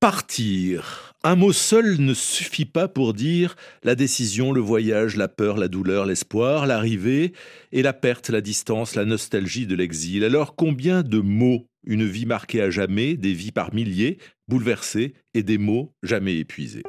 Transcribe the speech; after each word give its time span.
Partir. 0.00 1.14
Un 1.22 1.36
mot 1.36 1.52
seul 1.52 2.00
ne 2.00 2.14
suffit 2.14 2.64
pas 2.64 2.88
pour 2.88 3.12
dire 3.12 3.54
la 3.82 3.94
décision, 3.94 4.50
le 4.50 4.60
voyage, 4.62 5.14
la 5.14 5.28
peur, 5.28 5.58
la 5.58 5.68
douleur, 5.68 6.06
l'espoir, 6.06 6.66
l'arrivée 6.66 7.34
et 7.70 7.82
la 7.82 7.92
perte, 7.92 8.30
la 8.30 8.40
distance, 8.40 8.94
la 8.94 9.04
nostalgie 9.04 9.66
de 9.66 9.76
l'exil. 9.76 10.24
Alors 10.24 10.56
combien 10.56 11.02
de 11.02 11.18
mots 11.18 11.66
Une 11.84 12.06
vie 12.06 12.24
marquée 12.24 12.62
à 12.62 12.70
jamais, 12.70 13.18
des 13.18 13.34
vies 13.34 13.52
par 13.52 13.74
milliers, 13.74 14.16
bouleversées 14.48 15.12
et 15.34 15.42
des 15.42 15.58
mots 15.58 15.92
jamais 16.02 16.38
épuisés? 16.38 16.82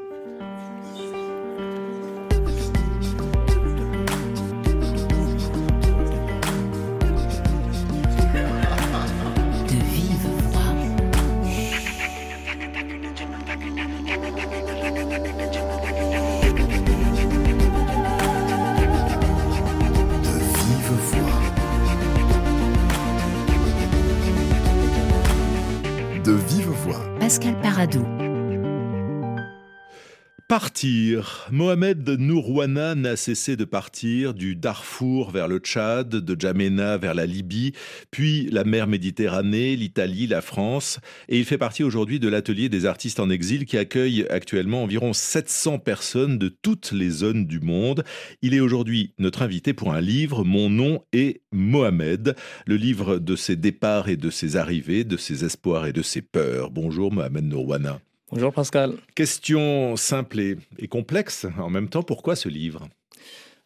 Partir. 30.52 31.48
Mohamed 31.50 32.10
Nourouana 32.10 32.94
n'a 32.94 33.16
cessé 33.16 33.56
de 33.56 33.64
partir 33.64 34.34
du 34.34 34.58
Darfour 34.58 35.32
vers 35.32 35.48
le 35.48 35.60
Tchad, 35.60 36.10
de 36.10 36.36
Djamena 36.38 36.98
vers 36.98 37.14
la 37.14 37.26
Libye, 37.26 37.72
puis 38.12 38.50
la 38.52 38.66
mer 38.66 38.86
Méditerranée, 38.86 39.78
l'Italie, 39.78 40.28
la 40.28 40.42
France. 40.42 41.00
Et 41.30 41.40
il 41.40 41.46
fait 41.46 41.58
partie 41.58 41.86
aujourd'hui 41.86 42.20
de 42.20 42.28
l'atelier 42.28 42.68
des 42.68 42.86
artistes 42.86 43.22
en 43.22 43.30
exil 43.30 43.66
qui 43.66 43.78
accueille 43.78 44.26
actuellement 44.30 44.84
environ 44.84 45.14
700 45.14 45.80
personnes 45.80 46.38
de 46.38 46.50
toutes 46.50 46.92
les 46.92 47.12
zones 47.12 47.46
du 47.46 47.62
monde. 47.62 48.04
Il 48.42 48.54
est 48.54 48.60
aujourd'hui 48.60 49.14
notre 49.20 49.44
invité 49.44 49.72
pour 49.72 49.94
un 49.94 50.02
livre, 50.02 50.44
Mon 50.44 50.70
nom 50.70 51.02
est 51.14 51.40
Mohamed, 51.54 52.36
le 52.66 52.76
livre 52.76 53.20
de 53.20 53.38
ses 53.38 53.56
départs 53.56 54.10
et 54.10 54.18
de 54.18 54.30
ses 54.30 54.58
arrivées, 54.58 55.06
de 55.06 55.16
ses 55.16 55.46
espoirs 55.46 55.86
et 55.86 55.94
de 55.94 56.02
ses 56.02 56.22
peurs. 56.22 56.72
Bonjour 56.72 57.10
Mohamed 57.10 57.46
Nourouana. 57.46 58.02
Bonjour 58.34 58.54
Pascal. 58.54 58.94
Question 59.14 59.98
simple 59.98 60.40
et, 60.40 60.88
complexe 60.88 61.46
en 61.60 61.70
même 61.70 61.90
temps, 61.90 62.02
pourquoi 62.02 62.38
ce 62.38 62.48
livre? 62.48 62.88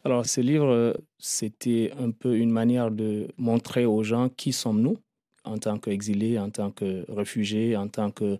Alors 0.04 0.26
ce 0.26 0.40
livre, 0.40 1.00
c'était 1.18 1.92
un 1.96 2.10
peu 2.10 2.36
une 2.36 2.50
manière 2.50 2.90
de 2.90 3.28
montrer 3.36 3.84
aux 3.84 4.02
gens 4.02 4.28
qui 4.28 4.52
sommes-nous 4.52 4.96
en 5.44 5.58
tant 5.58 5.78
qu'exilés, 5.78 6.40
en 6.40 6.50
tant 6.50 6.72
que 6.72 7.04
réfugiés, 7.08 7.76
en 7.76 7.86
tant 7.86 8.10
que 8.10 8.38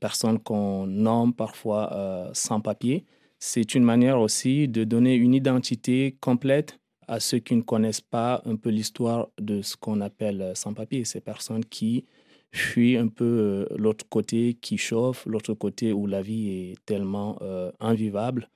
personnes 0.00 0.38
qu'on 0.38 0.86
nomme 0.86 1.34
parfois 1.34 1.92
euh, 1.92 2.30
sans 2.32 2.62
papier. 2.62 3.04
C'est 3.38 3.74
une 3.74 3.84
manière 3.84 4.18
aussi 4.18 4.68
de 4.68 4.82
donner 4.82 5.14
une 5.14 5.34
identité 5.34 6.16
complète 6.22 6.78
à 7.06 7.20
ceux 7.20 7.38
qui 7.38 7.54
ne 7.54 7.60
connaissent 7.60 8.00
pas 8.00 8.40
un 8.46 8.56
peu 8.56 8.70
l'histoire 8.70 9.28
de 9.38 9.60
ce 9.60 9.76
qu'on 9.76 10.00
appelle 10.00 10.40
euh, 10.40 10.54
sans 10.54 10.72
papier, 10.72 11.04
ces 11.04 11.20
personnes 11.20 11.66
qui 11.66 12.06
fuis 12.52 12.96
un 12.96 13.08
peu 13.08 13.24
euh, 13.24 13.76
l'autre 13.76 14.06
côté 14.08 14.54
qui 14.60 14.78
chauffe, 14.78 15.26
l'autre 15.26 15.54
côté 15.54 15.92
où 15.92 16.06
la 16.06 16.22
vie 16.22 16.50
est 16.50 16.76
tellement 16.86 17.38
euh, 17.42 17.70
invivable. 17.80 18.48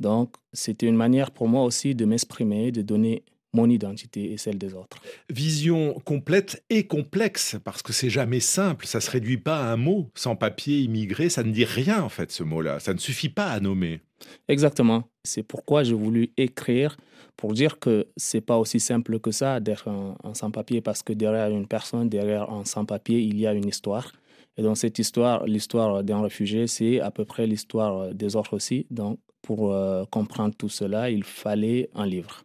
Donc, 0.00 0.34
c'était 0.52 0.86
une 0.86 0.96
manière 0.96 1.30
pour 1.30 1.48
moi 1.48 1.64
aussi 1.64 1.94
de 1.94 2.04
m'exprimer, 2.04 2.72
de 2.72 2.82
donner 2.82 3.24
mon 3.52 3.68
identité 3.68 4.32
et 4.32 4.38
celle 4.38 4.58
des 4.58 4.74
autres. 4.74 4.96
Vision 5.30 5.94
complète 6.04 6.64
et 6.70 6.86
complexe, 6.86 7.56
parce 7.62 7.82
que 7.82 7.92
c'est 7.92 8.10
jamais 8.10 8.40
simple, 8.40 8.86
ça 8.86 9.00
se 9.00 9.10
réduit 9.10 9.36
pas 9.36 9.58
à 9.58 9.72
un 9.72 9.76
mot. 9.76 10.10
Sans 10.14 10.36
papier, 10.36 10.80
immigré, 10.80 11.28
ça 11.28 11.42
ne 11.42 11.52
dit 11.52 11.64
rien 11.64 12.02
en 12.02 12.08
fait 12.08 12.32
ce 12.32 12.42
mot-là, 12.42 12.80
ça 12.80 12.94
ne 12.94 12.98
suffit 12.98 13.28
pas 13.28 13.46
à 13.46 13.60
nommer. 13.60 14.00
Exactement, 14.48 15.08
c'est 15.24 15.42
pourquoi 15.42 15.82
j'ai 15.82 15.94
voulu 15.94 16.32
écrire 16.36 16.96
pour 17.36 17.54
dire 17.54 17.78
que 17.78 18.06
c'est 18.16 18.40
pas 18.40 18.58
aussi 18.58 18.80
simple 18.80 19.18
que 19.18 19.30
ça 19.30 19.60
d'être 19.60 19.88
un, 19.88 20.34
sans-papier, 20.34 20.80
parce 20.80 21.02
que 21.02 21.12
derrière 21.12 21.50
une 21.50 21.66
personne, 21.66 22.08
derrière 22.08 22.50
un 22.50 22.64
sans-papier, 22.64 23.20
il 23.20 23.38
y 23.38 23.46
a 23.46 23.52
une 23.52 23.68
histoire. 23.68 24.12
Et 24.56 24.62
dans 24.62 24.74
cette 24.74 24.98
histoire, 24.98 25.46
l'histoire 25.46 26.04
d'un 26.04 26.22
réfugié, 26.22 26.66
c'est 26.66 27.00
à 27.00 27.10
peu 27.10 27.24
près 27.24 27.46
l'histoire 27.46 28.14
des 28.14 28.36
autres 28.36 28.54
aussi. 28.54 28.86
Donc, 28.90 29.18
pour 29.42 29.72
euh, 29.72 30.04
comprendre 30.10 30.54
tout 30.56 30.68
cela, 30.68 31.10
il 31.10 31.24
fallait 31.24 31.90
un 31.94 32.06
livre. 32.06 32.44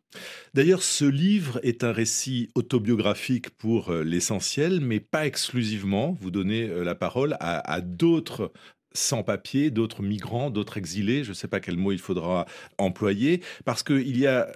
D'ailleurs, 0.54 0.82
ce 0.82 1.06
livre 1.06 1.60
est 1.64 1.84
un 1.84 1.92
récit 1.92 2.50
autobiographique 2.56 3.52
pour 3.52 3.92
euh, 3.92 4.04
l'essentiel, 4.04 4.82
mais 4.82 5.00
pas 5.00 5.28
exclusivement. 5.28 6.18
Vous 6.20 6.32
donnez 6.32 6.64
euh, 6.64 6.84
la 6.84 6.96
parole 6.96 7.38
à, 7.40 7.82
d'autres 7.82 8.52
sans-papiers, 8.94 9.70
d'autres 9.70 10.02
migrants, 10.02 10.50
d'autres 10.50 10.78
exilés, 10.78 11.24
je 11.24 11.30
ne 11.30 11.36
sais 11.36 11.48
pas 11.48 11.60
quel 11.60 11.78
mot 11.78 11.92
il 11.92 12.00
faudra 12.00 12.48
employer, 12.80 13.44
parce 13.64 13.84
qu'il 13.84 14.18
y 14.18 14.26
a 14.26 14.48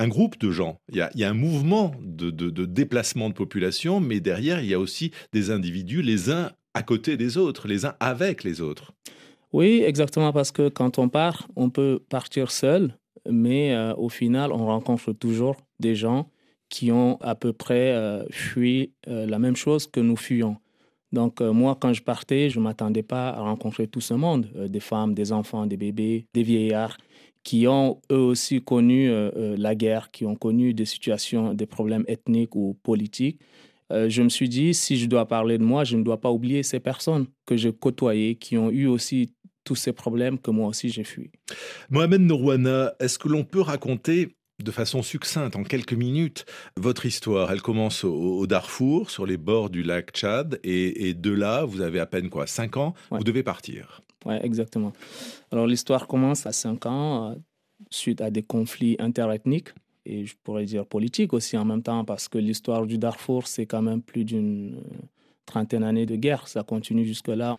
un 0.00 0.08
groupe 0.08 0.38
de 0.38 0.50
gens, 0.50 0.80
il 0.88 0.96
y 0.96 1.24
a, 1.24 1.28
un 1.28 1.34
mouvement 1.34 1.92
de, 2.00 2.30
de, 2.30 2.64
déplacement 2.64 3.28
de 3.28 3.34
population, 3.34 4.00
mais 4.00 4.18
derrière, 4.18 4.60
il 4.60 4.70
y 4.70 4.72
a 4.72 4.80
aussi 4.80 5.10
des 5.34 5.50
individus, 5.50 6.00
les 6.00 6.30
uns 6.30 6.52
à 6.72 6.82
côté 6.82 7.18
des 7.18 7.36
autres, 7.36 7.68
les 7.68 7.84
uns 7.84 7.94
avec 8.00 8.42
les 8.42 8.62
autres. 8.62 8.92
Oui, 9.52 9.82
exactement, 9.84 10.32
parce 10.32 10.52
que 10.52 10.70
quand 10.70 10.98
on 10.98 11.10
part, 11.10 11.48
on 11.54 11.68
peut 11.68 12.00
partir 12.08 12.50
seul, 12.50 12.96
mais 13.28 13.74
euh, 13.74 13.94
au 13.96 14.08
final, 14.08 14.52
on 14.52 14.64
rencontre 14.64 15.12
toujours 15.12 15.56
des 15.80 15.94
gens 15.94 16.30
qui 16.70 16.90
ont 16.92 17.18
à 17.20 17.34
peu 17.34 17.52
près 17.52 17.92
euh, 17.92 18.24
fui 18.30 18.92
euh, 19.06 19.26
la 19.26 19.38
même 19.38 19.56
chose 19.56 19.86
que 19.86 20.00
nous 20.00 20.16
fuyons. 20.16 20.56
Donc 21.12 21.40
moi, 21.40 21.76
quand 21.78 21.92
je 21.92 22.02
partais, 22.02 22.50
je 22.50 22.60
ne 22.60 22.64
m'attendais 22.64 23.02
pas 23.02 23.30
à 23.30 23.40
rencontrer 23.40 23.88
tout 23.88 24.00
ce 24.00 24.14
monde, 24.14 24.46
des 24.68 24.78
femmes, 24.78 25.12
des 25.12 25.32
enfants, 25.32 25.66
des 25.66 25.76
bébés, 25.76 26.26
des 26.34 26.44
vieillards, 26.44 26.96
qui 27.42 27.66
ont 27.66 28.00
eux 28.12 28.16
aussi 28.16 28.60
connu 28.60 29.10
la 29.34 29.74
guerre, 29.74 30.10
qui 30.10 30.24
ont 30.24 30.36
connu 30.36 30.74
des 30.74 30.84
situations, 30.84 31.54
des 31.54 31.66
problèmes 31.66 32.04
ethniques 32.06 32.54
ou 32.54 32.76
politiques. 32.82 33.40
je 33.90 34.22
me 34.22 34.28
suis 34.28 34.48
dit, 34.48 34.74
si 34.74 34.98
je 34.98 35.06
dois 35.06 35.26
parler 35.26 35.56
de 35.56 35.64
moi, 35.64 35.84
je 35.84 35.96
ne 35.96 36.02
dois 36.02 36.20
pas 36.20 36.30
oublier 36.30 36.62
ces 36.62 36.80
personnes 36.80 37.26
que 37.46 37.56
j'ai 37.56 37.72
côtoyées, 37.72 38.34
qui 38.34 38.58
ont 38.58 38.70
eu 38.70 38.86
aussi 38.86 39.32
tous 39.64 39.76
ces 39.76 39.92
problèmes 39.92 40.38
que 40.38 40.50
moi 40.50 40.68
aussi 40.68 40.88
j'ai 40.88 41.04
fui. 41.04 41.30
Mohamed 41.90 42.22
Nourouana, 42.22 42.94
est-ce 43.00 43.18
que 43.18 43.28
l'on 43.28 43.44
peut 43.44 43.60
raconter 43.60 44.36
de 44.62 44.70
façon 44.70 45.02
succincte, 45.02 45.56
en 45.56 45.62
quelques 45.62 45.92
minutes, 45.92 46.44
votre 46.76 47.06
histoire? 47.06 47.50
Elle 47.52 47.62
commence 47.62 48.04
au, 48.04 48.46
Darfour, 48.46 49.10
sur 49.10 49.26
les 49.26 49.36
bords 49.36 49.70
du 49.70 49.82
lac 49.82 50.10
Tchad, 50.10 50.58
et, 50.64 51.14
de 51.14 51.30
là, 51.30 51.64
vous 51.64 51.80
avez 51.80 52.00
à 52.00 52.06
peine 52.06 52.30
quoi, 52.30 52.46
5 52.46 52.76
ans, 52.76 52.94
vous 53.10 53.24
devez 53.24 53.42
partir. 53.42 54.02
Oui, 54.26 54.34
exactement. 54.42 54.92
Alors 55.50 55.66
l'histoire 55.66 56.06
commence 56.06 56.46
à 56.46 56.52
5 56.52 56.86
ans, 56.86 57.30
euh, 57.30 57.34
suite 57.90 58.20
à 58.20 58.30
des 58.30 58.42
conflits 58.42 58.96
interethniques, 58.98 59.70
et 60.04 60.26
je 60.26 60.34
pourrais 60.42 60.64
dire 60.64 60.86
politiques 60.86 61.32
aussi 61.32 61.56
en 61.56 61.64
même 61.64 61.82
temps, 61.82 62.04
parce 62.04 62.28
que 62.28 62.38
l'histoire 62.38 62.86
du 62.86 62.98
Darfour, 62.98 63.46
c'est 63.46 63.66
quand 63.66 63.82
même 63.82 64.02
plus 64.02 64.24
d'une 64.24 64.76
euh, 64.76 64.98
trentaine 65.46 65.80
d'années 65.80 66.06
de 66.06 66.16
guerre, 66.16 66.48
ça 66.48 66.62
continue 66.62 67.04
jusque-là. 67.04 67.58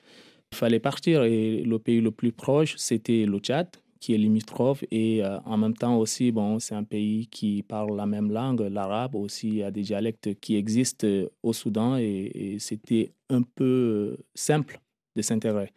Il 0.52 0.58
fallait 0.58 0.80
partir 0.80 1.24
et 1.24 1.62
le 1.62 1.80
pays 1.80 2.02
le 2.02 2.12
plus 2.12 2.32
proche, 2.32 2.76
c'était 2.78 3.26
le 3.26 3.40
Tchad, 3.40 3.70
qui 4.02 4.14
est 4.14 4.18
limitrophe. 4.18 4.84
Et 4.92 5.24
euh, 5.24 5.40
en 5.46 5.58
même 5.58 5.76
temps 5.76 5.98
aussi, 5.98 6.32
bon, 6.32 6.60
c'est 6.60 6.76
un 6.76 6.84
pays 6.84 7.28
qui 7.28 7.64
parle 7.64 7.96
la 7.96 8.06
même 8.06 8.32
langue, 8.32 8.62
l'arabe 8.62 9.16
aussi. 9.16 9.48
Il 9.48 9.56
y 9.56 9.64
a 9.64 9.72
des 9.72 9.84
dialectes 9.84 10.38
qui 10.42 10.58
existent 10.58 11.08
au 11.42 11.54
Soudan 11.54 11.96
et, 11.98 12.58
c'était 12.60 13.14
un 13.30 13.44
peu 13.44 14.18
simple 14.36 14.82
de 15.16 15.22
s'intégrer. 15.22 15.72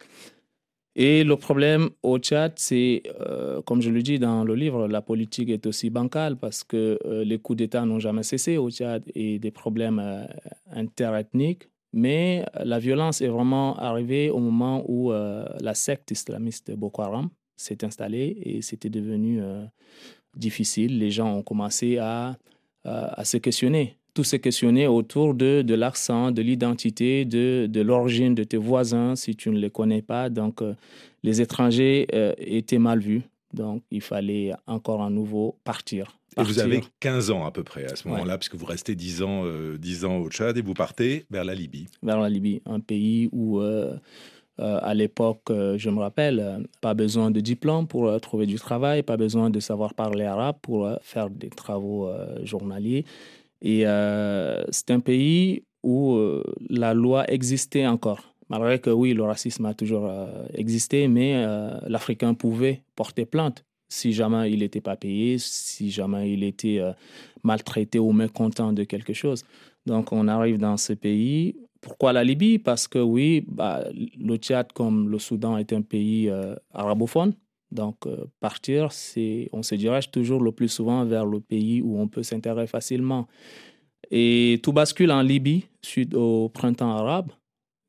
Et 0.97 1.25
le 1.25 1.35
problème 1.35 1.89
au 2.03 2.17
Tchad, 2.19 2.53
c'est, 2.55 3.03
euh, 3.19 3.61
comme 3.63 3.81
je 3.81 3.89
le 3.89 4.01
dis 4.01 4.17
dans 4.17 4.45
le 4.45 4.55
livre, 4.55 4.87
la 4.87 5.01
politique 5.01 5.49
est 5.49 5.65
aussi 5.65 5.89
bancale 5.89 6.37
parce 6.37 6.63
que 6.63 6.97
euh, 7.05 7.25
les 7.25 7.37
coups 7.37 7.57
d'État 7.57 7.85
n'ont 7.85 7.99
jamais 7.99 8.23
cessé 8.23 8.57
au 8.57 8.69
Tchad 8.71 9.03
et 9.13 9.39
des 9.39 9.51
problèmes 9.51 10.27
interethniques 10.71 11.69
mais 11.95 12.45
euh, 12.57 12.65
la 12.65 12.77
violence 12.77 13.21
est 13.21 13.29
vraiment 13.29 13.75
arrivée 13.77 14.29
au 14.29 14.39
moment 14.39 14.83
où 14.87 15.11
euh, 15.11 15.45
la 15.61 15.73
secte 15.73 16.11
islamiste 16.11 16.71
Boko 16.71 17.01
Haram 17.01 17.29
s'est 17.55 17.85
installée 17.85 18.37
et 18.43 18.61
c'était 18.61 18.89
devenu 18.89 19.41
euh, 19.41 19.63
difficile. 20.35 20.99
Les 20.99 21.09
gens 21.09 21.33
ont 21.33 21.41
commencé 21.41 21.97
à, 21.97 22.37
à, 22.83 23.23
se 23.23 23.37
questionner. 23.37 23.97
Tout 24.15 24.23
se 24.23 24.37
questionner 24.37 24.87
autour 24.87 25.35
de, 25.35 25.61
de 25.61 25.75
l'accent, 25.75 26.31
de 26.31 26.41
l'identité, 26.41 27.25
de, 27.25 27.67
de 27.69 27.81
l'origine 27.81 28.33
de 28.33 28.43
tes 28.43 28.57
voisins 28.57 29.15
si 29.15 29.35
tu 29.35 29.51
ne 29.51 29.59
les 29.59 29.69
connais 29.69 30.01
pas. 30.01 30.29
Donc, 30.29 30.63
les 31.21 31.41
étrangers 31.41 32.07
étaient 32.39 32.79
mal 32.79 32.99
vus. 32.99 33.21
Donc, 33.53 33.83
il 33.91 34.01
fallait 34.01 34.53
encore 34.67 35.03
à 35.03 35.09
nouveau 35.09 35.55
partir. 35.63 36.17
Et 36.37 36.43
vous 36.43 36.59
avez 36.59 36.83
15 36.99 37.31
ans 37.31 37.45
à 37.45 37.51
peu 37.51 37.63
près 37.63 37.85
à 37.85 37.95
ce 37.95 38.07
moment-là, 38.07 38.37
puisque 38.37 38.55
vous 38.55 38.65
restez 38.65 38.95
10 38.95 39.23
ans, 39.23 39.43
euh, 39.45 39.77
10 39.77 40.05
ans 40.05 40.17
au 40.17 40.29
Tchad 40.29 40.57
et 40.57 40.61
vous 40.61 40.73
partez 40.73 41.25
vers 41.31 41.45
la 41.45 41.55
Libye. 41.55 41.87
Vers 42.03 42.19
la 42.19 42.29
Libye, 42.29 42.61
un 42.65 42.81
pays 42.81 43.29
où, 43.31 43.61
euh, 43.61 43.95
euh, 44.59 44.79
à 44.81 44.93
l'époque, 44.93 45.43
euh, 45.49 45.77
je 45.77 45.89
me 45.89 45.99
rappelle, 45.99 46.67
pas 46.81 46.93
besoin 46.93 47.31
de 47.31 47.39
diplôme 47.39 47.87
pour 47.87 48.19
trouver 48.19 48.45
du 48.47 48.55
travail, 48.55 49.01
pas 49.03 49.17
besoin 49.17 49.49
de 49.49 49.61
savoir 49.61 49.93
parler 49.93 50.25
arabe 50.25 50.57
pour 50.61 50.89
faire 51.01 51.29
des 51.29 51.49
travaux 51.49 52.09
journaliers. 52.43 53.05
Et 53.67 53.83
c'est 54.69 54.91
un 54.91 54.99
pays 54.99 55.63
où 55.83 56.19
la 56.69 56.93
loi 56.93 57.25
existait 57.31 57.87
encore. 57.87 58.35
Malgré 58.47 58.77
que 58.77 58.91
oui, 58.91 59.13
le 59.13 59.23
racisme 59.23 59.65
a 59.65 59.73
toujours 59.73 60.07
existé, 60.53 61.07
mais 61.07 61.33
l'Africain 61.87 62.35
pouvait 62.35 62.83
porter 62.95 63.25
plainte 63.25 63.65
si 63.89 64.13
jamais 64.13 64.51
il 64.51 64.59
n'était 64.59 64.81
pas 64.81 64.95
payé, 64.95 65.37
si 65.39 65.89
jamais 65.89 66.31
il 66.31 66.43
était 66.43 66.79
maltraité 67.43 67.97
ou 67.97 68.11
mécontent 68.11 68.71
de 68.71 68.83
quelque 68.83 69.13
chose. 69.13 69.43
Donc 69.87 70.11
on 70.11 70.27
arrive 70.27 70.59
dans 70.59 70.77
ce 70.77 70.93
pays. 70.93 71.55
Pourquoi 71.81 72.13
la 72.13 72.23
Libye? 72.23 72.59
Parce 72.59 72.87
que 72.87 72.99
oui, 72.99 73.45
bah, 73.47 73.83
le 73.93 74.37
Tchad 74.37 74.71
comme 74.73 75.09
le 75.09 75.17
Soudan 75.17 75.57
est 75.57 75.73
un 75.73 75.81
pays 75.81 76.31
arabophone. 76.71 77.33
Donc, 77.75 78.07
euh, 78.07 78.25
partir, 78.39 78.91
c'est, 78.91 79.49
on 79.51 79.61
se 79.61 79.75
dirige 79.75 80.09
toujours 80.09 80.41
le 80.41 80.51
plus 80.51 80.69
souvent 80.69 81.05
vers 81.05 81.25
le 81.25 81.39
pays 81.39 81.81
où 81.81 81.99
on 81.99 82.07
peut 82.07 82.23
s'intéresser 82.23 82.67
facilement. 82.67 83.27
Et 84.11 84.59
tout 84.63 84.73
bascule 84.73 85.11
en 85.11 85.21
Libye 85.21 85.65
suite 85.81 86.13
au 86.13 86.49
printemps 86.49 86.91
arabe 86.91 87.31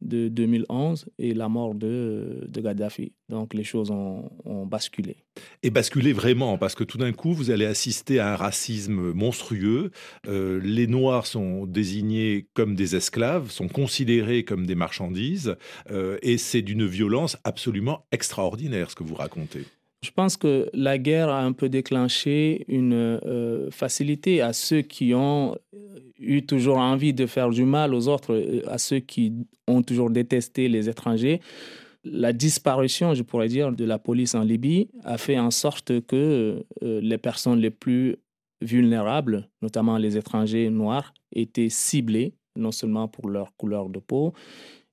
de 0.02 0.28
2011 0.28 1.06
et 1.18 1.34
la 1.34 1.48
mort 1.48 1.74
de, 1.74 2.44
de 2.46 2.60
Gaddafi. 2.60 3.12
Donc 3.28 3.54
les 3.54 3.64
choses 3.64 3.90
ont, 3.90 4.30
basculé. 4.66 5.16
Et 5.62 5.70
basculé 5.70 6.12
vraiment, 6.12 6.58
parce 6.58 6.74
que 6.74 6.84
tout 6.84 6.98
d'un 6.98 7.12
coup, 7.12 7.32
vous 7.32 7.50
allez 7.50 7.66
assister 7.66 8.18
à 8.18 8.32
un 8.32 8.36
racisme 8.36 9.12
monstrueux. 9.12 9.90
Euh, 10.26 10.60
les 10.62 10.86
Noirs 10.86 11.26
sont 11.26 11.66
désignés 11.66 12.48
comme 12.54 12.74
des 12.74 12.96
esclaves, 12.96 13.50
sont 13.50 13.68
considérés 13.68 14.44
comme 14.44 14.66
des 14.66 14.74
marchandises, 14.74 15.56
euh, 15.90 16.18
et 16.22 16.36
c'est 16.36 16.62
d'une 16.62 16.86
violence 16.86 17.36
absolument 17.44 18.06
extraordinaire 18.10 18.90
ce 18.90 18.96
que 18.96 19.04
vous 19.04 19.14
racontez. 19.14 19.64
Je 20.06 20.12
pense 20.12 20.36
que 20.36 20.70
la 20.72 20.98
guerre 20.98 21.30
a 21.30 21.42
un 21.42 21.50
peu 21.50 21.68
déclenché 21.68 22.64
une 22.68 22.92
euh, 22.94 23.72
facilité 23.72 24.40
à 24.40 24.52
ceux 24.52 24.82
qui 24.82 25.14
ont 25.14 25.56
euh, 25.74 25.98
eu 26.20 26.46
toujours 26.46 26.78
envie 26.78 27.12
de 27.12 27.26
faire 27.26 27.50
du 27.50 27.64
mal 27.64 27.92
aux 27.92 28.06
autres, 28.06 28.32
euh, 28.32 28.62
à 28.70 28.78
ceux 28.78 29.00
qui 29.00 29.32
ont 29.66 29.82
toujours 29.82 30.10
détesté 30.10 30.68
les 30.68 30.88
étrangers. 30.88 31.40
La 32.04 32.32
disparition, 32.32 33.14
je 33.14 33.24
pourrais 33.24 33.48
dire, 33.48 33.72
de 33.72 33.84
la 33.84 33.98
police 33.98 34.36
en 34.36 34.42
Libye 34.42 34.88
a 35.02 35.18
fait 35.18 35.40
en 35.40 35.50
sorte 35.50 36.00
que 36.06 36.64
les 36.80 37.18
personnes 37.18 37.58
les 37.58 37.72
plus 37.72 38.14
vulnérables, 38.60 39.48
notamment 39.60 39.98
les 39.98 40.16
étrangers 40.16 40.70
noirs, 40.70 41.12
étaient 41.32 41.68
ciblées, 41.68 42.34
non 42.54 42.70
seulement 42.70 43.08
pour 43.08 43.28
leur 43.28 43.56
couleur 43.56 43.88
de 43.88 43.98
peau, 43.98 44.34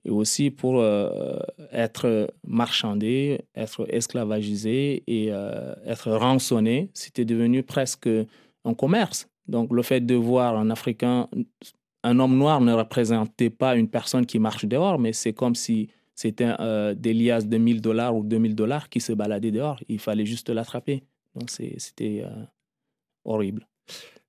et 0.06 0.10
aussi 0.10 0.52
pour 0.52 0.80
euh, 0.80 1.40
être 1.72 2.34
marchandé, 2.46 3.46
être 3.56 3.86
esclavagisé 3.90 5.04
et 5.08 5.28
euh, 5.32 5.74
être 5.86 6.12
rançonné. 6.12 6.90
C'était 6.94 7.26
devenu 7.26 7.64
presque 7.64 8.10
un 8.66 8.74
commerce. 8.74 9.30
Donc 9.48 9.72
le 9.72 9.82
fait 9.82 10.02
de 10.02 10.16
voir 10.16 10.58
un 10.58 10.70
Africain, 10.70 11.30
un 12.04 12.20
homme 12.20 12.38
noir 12.38 12.60
ne 12.62 12.74
représentait 12.74 13.50
pas 13.50 13.76
une 13.76 13.90
personne 13.90 14.26
qui 14.26 14.40
marche 14.40 14.66
dehors, 14.66 15.00
mais 15.00 15.14
c'est 15.14 15.34
comme 15.34 15.56
si 15.56 15.90
c'était 16.16 16.54
euh, 16.60 16.94
des 16.94 17.14
liasses 17.14 17.48
de 17.48 17.58
1000 17.58 17.82
dollars 17.82 18.16
ou 18.16 18.24
2000 18.24 18.56
dollars 18.56 18.90
qui 18.90 19.00
se 19.00 19.14
baladaient 19.14 19.52
dehors. 19.52 19.80
Il 19.88 20.00
fallait 20.00 20.26
juste 20.26 20.50
l'attraper. 20.50 21.04
Donc 21.36 21.50
c'était 21.50 22.24
horrible. 23.26 23.68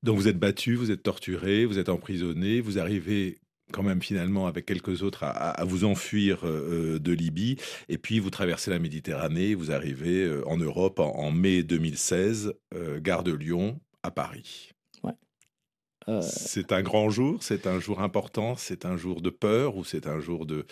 Donc 0.03 0.17
vous 0.17 0.29
êtes 0.29 0.39
battu, 0.39 0.75
vous 0.75 0.91
êtes 0.91 1.03
torturé, 1.03 1.67
vous 1.67 1.79
êtes 1.79 1.91
emprisonné, 1.91 2.61
vous 2.61 2.79
arrivez 2.79 3.39
quand 3.75 3.83
même 3.83 4.03
finalement 4.03 4.47
avec 4.47 4.67
quelques 4.67 5.03
autres 5.03 5.25
à, 5.25 5.65
vous 5.65 5.85
enfuir 5.85 6.45
euh, 6.45 6.95
euh, 6.95 6.99
de 7.01 7.11
Libye. 7.11 7.57
Et 7.89 7.99
puis 7.99 8.21
vous 8.21 8.31
traversez 8.31 8.71
la 8.71 8.79
Méditerranée, 8.79 9.57
vous 9.57 9.73
arrivez 9.73 10.23
euh, 10.23 10.49
en 10.49 10.57
Europe 10.57 11.01
en, 11.01 11.33
mai 11.33 11.65
2016, 11.65 12.55
gare 12.99 13.25
de 13.25 13.33
Lyon, 13.33 13.81
à 14.05 14.13
Paris. 14.13 14.71
Ouais. 15.03 16.21
C'est 16.23 16.71
un 16.71 16.83
grand 16.83 17.11
jour, 17.11 17.39
c'est 17.43 17.67
un 17.67 17.81
jour 17.81 18.01
important, 18.01 18.55
c'est 18.57 18.87
un 18.87 18.97
jour 18.97 19.21
de 19.21 19.31
peur 19.31 19.77
ou 19.77 19.85
c'est 19.85 20.07
un 20.07 20.21
jour 20.21 20.47
de, 20.47 20.67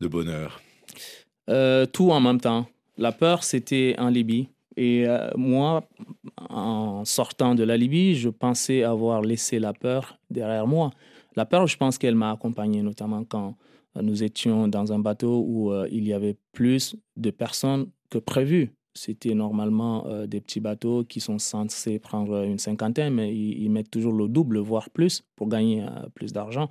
de 0.00 0.08
bonheur? 0.08 0.60
Tout 1.46 2.10
en 2.10 2.20
même 2.20 2.40
temps. 2.40 2.68
La 2.98 3.12
peur, 3.12 3.44
c'était 3.44 3.94
en 3.98 4.08
Libye. 4.08 4.48
Et 4.76 5.06
moi, 5.36 5.88
en 6.50 7.04
sortant 7.06 7.54
de 7.54 7.62
la 7.64 7.76
Libye, 7.78 8.16
je 8.16 8.28
pensais 8.28 8.82
avoir 8.82 9.22
laissé 9.22 9.58
la 9.58 9.72
peur 9.72 10.18
derrière 10.28 10.66
moi. 10.66 10.90
La 11.36 11.44
peur, 11.44 11.66
je 11.66 11.76
pense 11.76 11.98
qu'elle 11.98 12.14
m'a 12.14 12.32
accompagné, 12.32 12.82
notamment 12.82 13.24
quand 13.24 13.56
euh, 13.96 14.02
nous 14.02 14.22
étions 14.22 14.68
dans 14.68 14.92
un 14.92 14.98
bateau 14.98 15.44
où 15.46 15.70
euh, 15.70 15.86
il 15.92 16.08
y 16.08 16.14
avait 16.14 16.36
plus 16.52 16.96
de 17.16 17.30
personnes 17.30 17.90
que 18.10 18.18
prévu. 18.18 18.72
C'était 18.94 19.34
normalement 19.34 20.06
euh, 20.06 20.26
des 20.26 20.40
petits 20.40 20.60
bateaux 20.60 21.04
qui 21.04 21.20
sont 21.20 21.38
censés 21.38 21.98
prendre 21.98 22.42
une 22.44 22.58
cinquantaine, 22.58 23.12
mais 23.12 23.36
ils, 23.36 23.68
mettent 23.68 23.90
toujours 23.90 24.14
le 24.14 24.28
double, 24.28 24.58
voire 24.58 24.88
plus, 24.88 25.22
pour 25.36 25.48
gagner 25.48 25.84
plus 26.14 26.32
d'argent. 26.32 26.70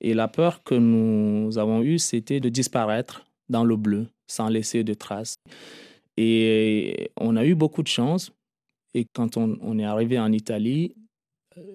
Et 0.00 0.14
la 0.14 0.26
peur 0.26 0.64
que 0.64 0.74
nous 0.74 1.56
avons 1.58 1.82
eue, 1.82 1.98
c'était 1.98 2.40
de 2.40 2.48
disparaître 2.48 3.24
dans 3.48 3.62
le 3.62 3.76
bleu, 3.76 4.08
sans 4.26 4.48
laisser 4.48 4.82
de 4.82 4.94
traces. 4.94 5.36
Et 6.16 7.12
on 7.16 7.36
a 7.36 7.46
eu 7.46 7.54
beaucoup 7.54 7.84
de 7.84 7.88
chance. 7.88 8.32
Et 8.94 9.06
quand 9.14 9.36
on 9.36 9.78
est 9.78 9.84
arrivé 9.84 10.18
en 10.18 10.32
Italie, 10.32 10.96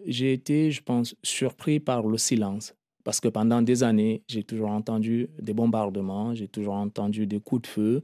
j'ai 0.06 0.33
été, 0.33 0.71
je 0.71 0.81
pense, 0.81 1.15
surpris 1.24 1.79
par 1.79 2.07
le 2.07 2.18
silence. 2.18 2.74
Parce 3.07 3.21
que 3.21 3.29
pendant 3.29 3.62
des 3.62 3.83
années, 3.83 4.21
j'ai 4.27 4.44
toujours 4.44 4.69
entendu 4.69 5.29
des 5.39 5.53
bombardements, 5.53 6.35
j'ai 6.35 6.50
toujours 6.50 6.74
entendu 6.74 7.25
des 7.25 7.39
coups 7.39 7.62
de 7.62 7.68
feu. 7.68 8.03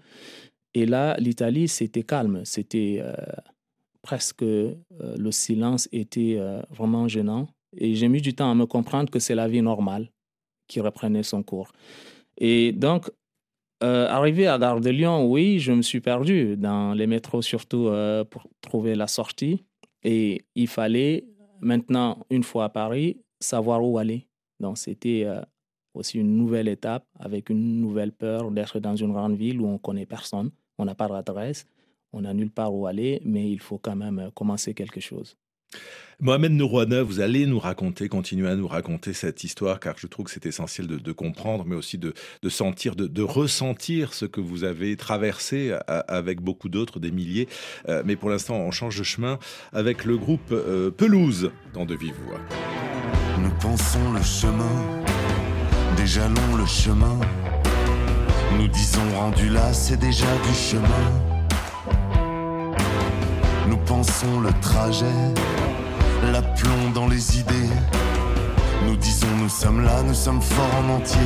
Et 0.73 0.85
là, 0.85 1.17
l'Italie, 1.19 1.67
c'était 1.67 2.03
calme. 2.03 2.41
C'était 2.45 2.99
euh, 3.01 3.13
presque, 4.01 4.43
euh, 4.43 4.75
le 4.99 5.31
silence 5.31 5.89
était 5.91 6.37
euh, 6.37 6.61
vraiment 6.69 7.09
gênant. 7.09 7.49
Et 7.75 7.95
j'ai 7.95 8.07
mis 8.07 8.21
du 8.21 8.33
temps 8.33 8.49
à 8.49 8.55
me 8.55 8.65
comprendre 8.65 9.09
que 9.09 9.19
c'est 9.19 9.35
la 9.35 9.49
vie 9.49 9.61
normale 9.61 10.09
qui 10.67 10.79
reprenait 10.79 11.23
son 11.23 11.43
cours. 11.43 11.73
Et 12.37 12.71
donc, 12.71 13.11
arrivé 13.81 14.47
à 14.47 14.57
Gare 14.57 14.79
de 14.79 14.89
Lyon, 14.89 15.29
oui, 15.29 15.59
je 15.59 15.73
me 15.73 15.81
suis 15.81 15.99
perdu 15.99 16.55
dans 16.55 16.93
les 16.93 17.07
métros, 17.07 17.41
surtout 17.41 17.89
pour 18.29 18.47
trouver 18.61 18.95
la 18.95 19.07
sortie. 19.07 19.65
Et 20.03 20.45
il 20.55 20.69
fallait 20.69 21.25
Maintenant, 21.63 22.25
une 22.29 22.43
fois 22.43 22.65
à 22.65 22.69
Paris, 22.69 23.21
savoir 23.39 23.83
où 23.83 23.97
aller. 23.97 24.27
Donc, 24.59 24.77
c'était 24.77 25.23
euh, 25.25 25.41
aussi 25.93 26.19
une 26.19 26.35
nouvelle 26.35 26.67
étape 26.67 27.07
avec 27.17 27.49
une 27.49 27.79
nouvelle 27.79 28.11
peur 28.11 28.51
d'être 28.51 28.79
dans 28.79 28.95
une 28.97 29.13
grande 29.13 29.35
ville 29.35 29.61
où 29.61 29.67
on 29.67 29.77
connaît 29.77 30.05
personne, 30.05 30.51
on 30.77 30.85
n'a 30.85 30.93
pas 30.93 31.07
d'adresse, 31.07 31.65
on 32.11 32.21
n'a 32.21 32.33
nulle 32.33 32.51
part 32.51 32.73
où 32.75 32.85
aller, 32.85 33.21
mais 33.23 33.49
il 33.49 33.61
faut 33.61 33.77
quand 33.77 33.95
même 33.95 34.19
euh, 34.19 34.29
commencer 34.31 34.73
quelque 34.73 34.99
chose. 34.99 35.37
Mohamed 36.19 36.53
Nourouana, 36.53 37.03
vous 37.03 37.19
allez 37.19 37.45
nous 37.45 37.59
raconter, 37.59 38.07
continuer 38.07 38.47
à 38.47 38.55
nous 38.55 38.67
raconter 38.67 39.13
cette 39.13 39.43
histoire, 39.43 39.79
car 39.79 39.95
je 39.97 40.07
trouve 40.07 40.27
que 40.27 40.31
c'est 40.31 40.45
essentiel 40.45 40.87
de, 40.87 41.11
comprendre, 41.11 41.65
mais 41.65 41.75
aussi 41.75 41.97
de, 41.97 42.13
sentir, 42.47 42.95
de, 42.95 43.21
ressentir 43.21 44.13
ce 44.13 44.25
que 44.25 44.39
vous 44.39 44.63
avez 44.63 44.95
traversé 44.95 45.75
avec 45.87 46.39
beaucoup 46.39 46.69
d'autres, 46.69 46.99
des 46.99 47.11
milliers. 47.11 47.49
Euh, 47.89 48.03
mais 48.05 48.15
pour 48.15 48.29
l'instant, 48.29 48.55
on 48.55 48.71
change 48.71 48.97
de 48.97 49.03
chemin 49.03 49.37
avec 49.73 50.05
le 50.05 50.17
groupe 50.17 50.51
euh, 50.51 50.91
Pelouse 50.91 51.51
dans 51.73 51.85
De 51.85 51.95
Vive. 51.95 52.13
Nous 53.41 53.51
pensons 53.59 54.13
le 54.13 54.21
chemin, 54.21 55.03
déjà 55.97 56.29
long 56.29 56.55
le 56.55 56.65
chemin. 56.65 57.19
Nous 58.57 58.67
disons 58.67 59.09
rendu 59.15 59.49
là, 59.49 59.73
c'est 59.73 59.97
déjà 59.97 60.27
du 60.47 60.53
chemin 60.53 61.32
nous 63.67 63.77
pensons 63.77 64.39
le 64.41 64.51
trajet, 64.61 65.05
l'aplomb 66.31 66.89
dans 66.93 67.07
les 67.07 67.39
idées. 67.39 67.69
Nous 68.85 68.95
disons 68.95 69.27
nous 69.39 69.49
sommes 69.49 69.83
là, 69.83 70.01
nous 70.03 70.13
sommes 70.13 70.41
forts 70.41 70.75
en 70.83 70.95
entier. 70.95 71.19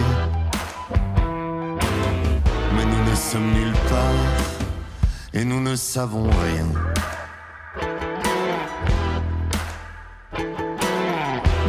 Mais 2.76 2.86
nous 2.86 3.10
ne 3.10 3.16
sommes 3.16 3.52
nulle 3.54 3.74
part 3.90 4.54
et 5.34 5.44
nous 5.44 5.62
ne 5.62 5.76
savons 5.76 6.30
rien. 6.30 6.68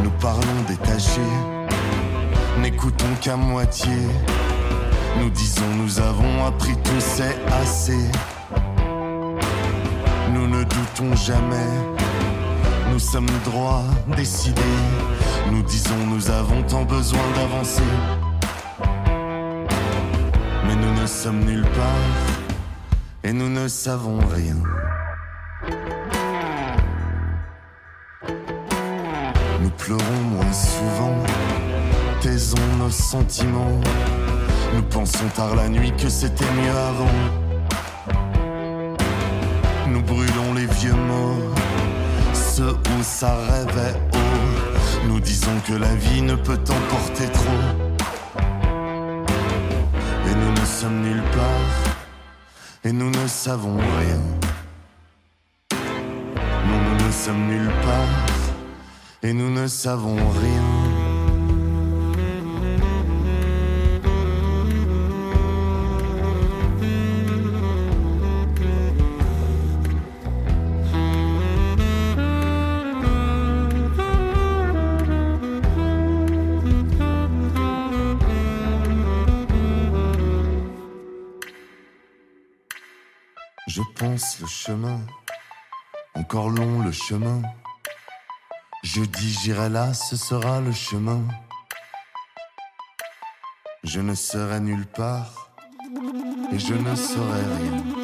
Nous 0.03 0.11
parlons 0.21 0.61
détachés, 0.67 1.21
n'écoutons 2.61 3.15
qu'à 3.21 3.35
moitié. 3.35 3.97
Nous 5.19 5.29
disons 5.31 5.69
nous 5.75 5.99
avons 5.99 6.45
appris 6.45 6.75
tout, 6.83 6.99
c'est 6.99 7.35
assez 7.61 8.09
jamais. 11.15 11.55
Nous 12.91 12.99
sommes 12.99 13.29
droits, 13.45 13.83
décidés. 14.15 14.61
Nous 15.51 15.63
disons 15.63 15.97
nous 16.07 16.29
avons 16.29 16.61
tant 16.63 16.83
besoin 16.83 17.21
d'avancer. 17.35 17.81
Mais 20.65 20.75
nous 20.75 21.01
ne 21.01 21.07
sommes 21.07 21.39
nulle 21.45 21.63
part 21.63 22.43
et 23.23 23.31
nous 23.31 23.49
ne 23.49 23.67
savons 23.67 24.19
rien. 24.35 24.57
Nous 29.61 29.69
pleurons 29.77 30.21
moins 30.33 30.53
souvent, 30.53 31.17
taisons 32.21 32.57
nos 32.77 32.91
sentiments. 32.91 33.79
Nous 34.75 34.83
pensons 34.83 35.29
tard 35.35 35.55
la 35.55 35.69
nuit 35.69 35.93
que 35.97 36.09
c'était 36.09 36.51
mieux 36.61 36.77
avant. 36.77 37.48
Où 42.99 43.03
ça 43.03 43.33
rêvait 43.35 43.95
haut. 44.13 45.07
Nous 45.07 45.19
disons 45.19 45.57
que 45.67 45.73
la 45.73 45.95
vie 45.95 46.21
ne 46.21 46.35
peut 46.35 46.59
emporter 46.79 47.27
trop. 47.31 47.89
ne 50.59 50.65
sommes 50.65 51.01
nulle 51.01 51.23
part 51.35 51.95
et 52.83 52.91
nous 52.91 53.09
ne 53.09 53.27
savons 53.27 53.77
rien. 53.77 54.21
Nous 56.67 57.05
ne 57.05 57.11
sommes 57.11 57.47
nulle 57.47 57.71
part 57.83 58.25
et 59.23 59.33
nous 59.33 59.49
ne 59.49 59.67
savons 59.67 60.15
rien. 60.15 60.58
Encore 86.15 86.49
long 86.49 86.79
le 86.83 86.91
chemin. 86.91 87.41
Je 88.83 89.01
dis 89.01 89.37
j'irai 89.41 89.69
là, 89.69 89.93
ce 89.93 90.15
sera 90.15 90.61
le 90.61 90.71
chemin. 90.71 91.21
Je 93.83 93.99
ne 93.99 94.13
serai 94.13 94.59
nulle 94.59 94.85
part 94.85 95.51
et 96.51 96.59
je 96.59 96.73
ne 96.73 96.95
saurai 96.95 97.41
rien. 97.57 97.98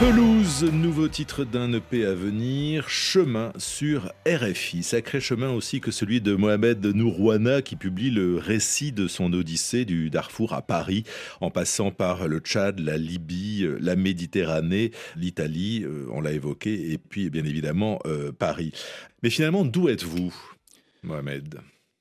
Pelouse, 0.00 0.62
nouveau 0.62 1.08
titre 1.08 1.42
d'un 1.42 1.72
EP 1.72 2.06
à 2.06 2.14
venir, 2.14 2.88
Chemin 2.88 3.52
sur 3.56 4.12
RFI. 4.28 4.84
Sacré 4.84 5.20
chemin 5.20 5.50
aussi 5.50 5.80
que 5.80 5.90
celui 5.90 6.20
de 6.20 6.36
Mohamed 6.36 6.86
Nourouana 6.86 7.62
qui 7.62 7.74
publie 7.74 8.12
le 8.12 8.36
récit 8.36 8.92
de 8.92 9.08
son 9.08 9.32
odyssée 9.32 9.84
du 9.84 10.08
Darfour 10.08 10.52
à 10.52 10.62
Paris, 10.62 11.02
en 11.40 11.50
passant 11.50 11.90
par 11.90 12.28
le 12.28 12.38
Tchad, 12.38 12.78
la 12.78 12.96
Libye, 12.96 13.66
la 13.80 13.96
Méditerranée, 13.96 14.92
l'Italie, 15.16 15.82
euh, 15.82 16.06
on 16.12 16.20
l'a 16.20 16.30
évoqué, 16.30 16.92
et 16.92 16.98
puis 16.98 17.28
bien 17.28 17.44
évidemment 17.44 17.98
euh, 18.06 18.30
Paris. 18.30 18.70
Mais 19.24 19.30
finalement, 19.30 19.64
d'où 19.64 19.88
êtes-vous, 19.88 20.32
Mohamed? 21.02 21.58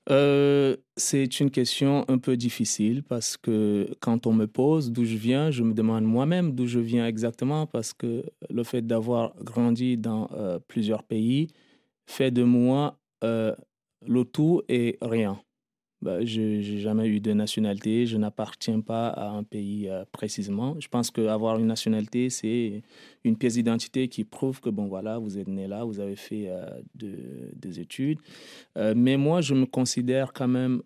Euh, 0.10 0.78
c'est 0.96 1.40
une 1.42 1.52
question 1.52 2.06
un 2.08 2.18
peu 2.18 2.38
difficile 2.38 3.04
parce 3.04 3.36
que 3.36 3.90
quand 4.00 4.26
on 4.26 4.34
me 4.34 4.48
pose 4.48 4.92
d'où 4.92 5.04
je 5.04 5.18
viens, 5.18 5.52
je 5.52 5.64
me 5.64 5.74
demande 5.74 6.06
moi-même 6.06 6.54
d'où 6.54 6.66
je 6.66 6.80
viens 6.80 7.06
exactement 7.06 7.68
parce 7.68 7.94
que 7.94 8.24
le 8.50 8.64
fait 8.64 8.82
d'avoir 8.88 9.36
grandi 9.44 9.98
dans 9.98 10.30
euh, 10.34 10.60
plusieurs 10.68 11.04
pays 11.04 11.48
fait 12.06 12.32
de 12.32 12.44
moi 12.44 12.98
euh, 13.24 13.54
le 14.06 14.24
tout 14.24 14.62
et 14.70 14.98
rien. 15.02 15.42
Bah, 16.04 16.24
je 16.24 16.42
n'ai 16.42 16.80
jamais 16.80 17.08
eu 17.08 17.20
de 17.20 17.34
nationalité, 17.34 18.06
je 18.06 18.18
n'appartiens 18.18 18.82
pas 18.82 19.08
à 19.10 19.30
un 19.30 19.44
pays 19.44 19.90
euh, 19.90 20.06
précisément. 20.12 20.76
Je 20.80 20.88
pense 20.90 21.10
qu'avoir 21.10 21.58
une 21.58 21.66
nationalité, 21.66 22.30
c'est 22.30 22.84
une 23.24 23.36
pièce 23.36 23.56
d'identité 23.56 24.08
qui 24.08 24.24
prouve 24.24 24.62
que, 24.62 24.70
bon, 24.70 24.86
voilà, 24.86 25.18
vous 25.18 25.40
êtes 25.40 25.48
né 25.48 25.68
là, 25.68 25.84
vous 25.84 26.00
avez 26.00 26.16
fait 26.16 26.50
euh, 26.50 26.70
des 26.94 27.80
études. 27.80 28.20
Euh, 28.78 28.94
mais 28.96 29.18
moi, 29.18 29.42
je 29.42 29.56
me 29.56 29.66
considère 29.66 30.34
quand 30.34 30.48
même 30.48 30.84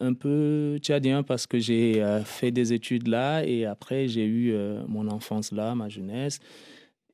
un 0.00 0.12
peu 0.12 0.76
tchadien 0.80 1.22
parce 1.22 1.46
que 1.46 1.58
j'ai 1.58 2.04
fait 2.26 2.50
des 2.50 2.74
études 2.74 3.08
là 3.08 3.42
et 3.42 3.64
après, 3.64 4.06
j'ai 4.06 4.26
eu 4.26 4.54
mon 4.86 5.08
enfance 5.08 5.50
là, 5.52 5.74
ma 5.74 5.88
jeunesse. 5.88 6.40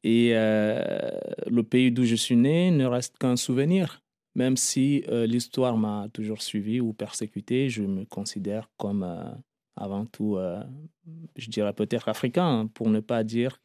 Et 0.03 0.33
le 0.33 1.63
pays 1.63 1.93
d'où 1.93 2.05
je 2.05 2.17
suis 2.17 2.37
né 2.37 2.73
ne 2.73 2.85
reste 2.85 3.17
qu'un 3.19 3.37
souvenir. 3.37 4.03
Même 4.35 4.57
si 4.57 5.05
euh, 5.09 5.27
l'histoire 5.27 5.77
m'a 5.77 6.09
toujours 6.13 6.43
suivi 6.43 6.81
ou 6.81 6.93
persécuté, 6.93 7.69
je 7.69 7.83
me 7.83 8.05
considère 8.05 8.71
comme 8.79 9.03
euh, 9.03 9.31
avant 9.77 10.07
tout, 10.07 10.37
euh, 10.37 10.63
je 11.37 11.51
dirais 11.51 11.73
peut-être 11.73 12.09
africain, 12.09 12.47
hein, 12.47 12.67
pour 12.67 12.89
ne 12.89 13.01
pas 13.01 13.25
dire 13.25 13.61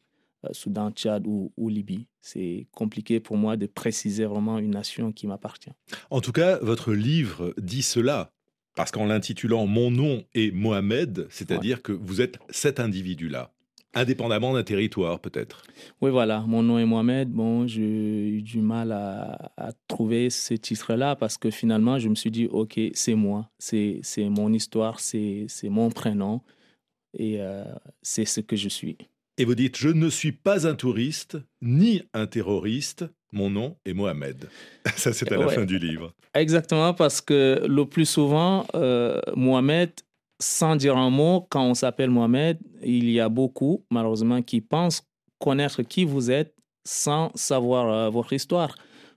Soudan, 0.52 0.90
Tchad 0.92 1.26
ou, 1.26 1.52
ou 1.56 1.68
Libye. 1.68 2.06
C'est 2.20 2.68
compliqué 2.72 3.18
pour 3.18 3.36
moi 3.36 3.56
de 3.56 3.66
préciser 3.66 4.24
vraiment 4.24 4.58
une 4.58 4.70
nation 4.70 5.12
qui 5.12 5.26
m'appartient. 5.26 5.72
En 6.10 6.20
tout 6.20 6.32
cas, 6.32 6.58
votre 6.58 6.92
livre 6.92 7.54
dit 7.58 7.82
cela. 7.82 8.32
Parce 8.74 8.92
qu'en 8.92 9.06
l'intitulant 9.06 9.66
Mon 9.66 9.90
nom 9.90 10.22
est 10.34 10.54
Mohamed, 10.54 11.26
c'est-à-dire 11.30 11.82
que 11.82 11.90
vous 11.90 12.20
êtes 12.20 12.38
cet 12.48 12.78
individu-là. 12.78 13.52
Indépendamment 13.94 14.52
d'un 14.52 14.62
territoire, 14.62 15.18
peut-être. 15.18 15.62
Oui, 16.00 16.10
voilà. 16.10 16.40
Mon 16.46 16.62
nom 16.62 16.78
est 16.78 16.84
Mohamed. 16.84 17.30
Bon, 17.30 17.66
j'ai 17.66 18.28
eu 18.28 18.42
du 18.42 18.60
mal 18.60 18.92
à, 18.92 19.72
trouver 19.88 20.30
ce 20.30 20.54
titre-là 20.54 21.16
parce 21.16 21.38
que 21.38 21.50
finalement, 21.50 21.98
je 21.98 22.08
me 22.08 22.14
suis 22.14 22.30
dit, 22.30 22.46
OK, 22.46 22.78
c'est 22.92 23.14
moi. 23.14 23.50
C'est 23.58 24.02
mon 24.18 24.52
histoire, 24.52 25.00
c'est 25.00 25.48
mon 25.64 25.90
prénom. 25.90 26.42
Et 27.14 27.40
euh, 27.40 27.64
c'est 28.02 28.26
ce 28.26 28.40
que 28.40 28.56
je 28.56 28.68
suis. 28.68 28.98
Et 29.38 29.44
vous 29.44 29.54
dites, 29.54 29.76
je 29.76 29.88
ne 29.88 30.10
suis 30.10 30.32
pas 30.32 30.66
un 30.66 30.74
touriste, 30.74 31.38
ni 31.62 32.02
un 32.12 32.26
terroriste. 32.26 33.06
Mon 33.32 33.50
nom 33.50 33.76
est 33.86 33.94
Mohamed. 33.94 34.48
Ça, 34.96 35.12
c'est 35.12 35.30
à 35.32 35.36
la 35.36 35.48
fin 35.48 35.64
du 35.64 35.78
livre. 35.78 36.12
Exactement, 36.34 36.92
parce 36.92 37.20
que 37.20 37.64
le 37.66 37.84
plus 37.86 38.06
souvent, 38.06 38.66
euh, 38.74 39.20
Mohamed 39.36 39.92
sans 40.40 40.76
dire 40.76 40.96
un 40.96 41.10
mot, 41.10 41.46
quand 41.50 41.64
on 41.64 41.74
s'appelle 41.74 42.10
Mohamed, 42.10 42.58
il 42.82 43.10
y 43.10 43.20
a 43.20 43.28
beaucoup, 43.28 43.84
malheureusement, 43.90 44.42
qui 44.42 44.60
pensent 44.60 45.02
connaître 45.38 45.82
qui 45.82 46.04
vous 46.04 46.30
êtes 46.30 46.54
sans 46.84 47.30
savoir 47.34 47.92
euh, 47.92 48.10
votre 48.10 48.32
histoire. 48.32 48.74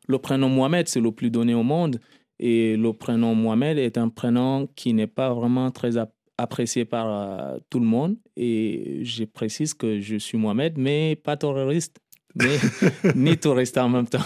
Le 0.07 0.17
prénom 0.17 0.49
Mohamed, 0.49 0.87
c'est 0.87 0.99
le 0.99 1.11
plus 1.11 1.29
donné 1.29 1.53
au 1.53 1.63
monde. 1.63 1.99
Et 2.39 2.75
le 2.75 2.91
prénom 2.93 3.35
Mohamed 3.35 3.77
est 3.77 3.97
un 3.97 4.09
prénom 4.09 4.67
qui 4.75 4.93
n'est 4.93 5.07
pas 5.07 5.33
vraiment 5.33 5.69
très 5.71 5.91
apprécié 6.37 6.85
par 6.85 7.07
euh, 7.07 7.59
tout 7.69 7.79
le 7.79 7.85
monde. 7.85 8.17
Et 8.35 9.01
je 9.03 9.23
précise 9.25 9.73
que 9.73 9.99
je 9.99 10.17
suis 10.17 10.37
Mohamed, 10.37 10.77
mais 10.77 11.15
pas 11.15 11.37
terroriste 11.37 11.99
mais 12.35 12.57
ni 13.15 13.37
touriste 13.37 13.77
en 13.77 13.89
même 13.89 14.07
temps. 14.07 14.23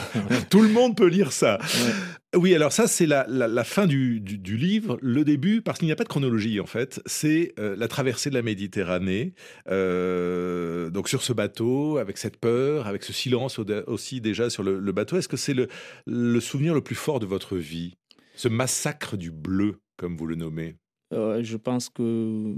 Tout 0.49 0.61
le 0.61 0.69
monde 0.69 0.95
peut 0.95 1.07
lire 1.07 1.31
ça. 1.31 1.59
Oui, 2.35 2.53
alors 2.53 2.73
ça, 2.73 2.87
c'est 2.87 3.05
la, 3.05 3.25
la, 3.27 3.63
fin 3.63 3.87
du, 3.87 4.19
du, 4.19 4.57
livre, 4.57 4.97
le 5.01 5.23
début, 5.23 5.61
parce 5.61 5.79
qu'il 5.79 5.87
n'y 5.87 5.91
a 5.91 5.95
pas 5.95 6.03
de 6.03 6.09
chronologie 6.09 6.59
en 6.59 6.65
fait. 6.65 7.01
C'est 7.05 7.53
euh, 7.59 7.75
la 7.77 7.87
traversée 7.87 8.29
de 8.29 8.35
la 8.35 8.41
Méditerranée, 8.41 9.33
euh, 9.69 10.89
donc 10.89 11.07
sur 11.07 11.21
ce 11.21 11.31
bateau, 11.31 11.97
avec 11.97 12.17
cette 12.17 12.37
peur, 12.37 12.87
avec 12.87 13.03
ce 13.03 13.13
silence 13.13 13.59
aussi 13.87 14.19
déjà 14.19 14.49
sur 14.49 14.63
le, 14.63 14.79
bateau. 14.91 15.17
Est-ce 15.17 15.29
que 15.29 15.37
c'est 15.37 15.53
le, 15.53 15.67
le, 16.05 16.39
souvenir 16.39 16.73
le 16.73 16.81
plus 16.81 16.95
fort 16.95 17.19
de 17.19 17.25
votre 17.25 17.55
vie? 17.55 17.95
Ce 18.35 18.49
massacre 18.49 19.15
du 19.15 19.31
bleu, 19.31 19.79
comme 19.97 20.17
vous 20.17 20.27
le 20.27 20.35
nommez? 20.35 20.75
Euh, 21.13 21.41
Je 21.41 21.55
pense 21.55 21.89
que 21.89 22.55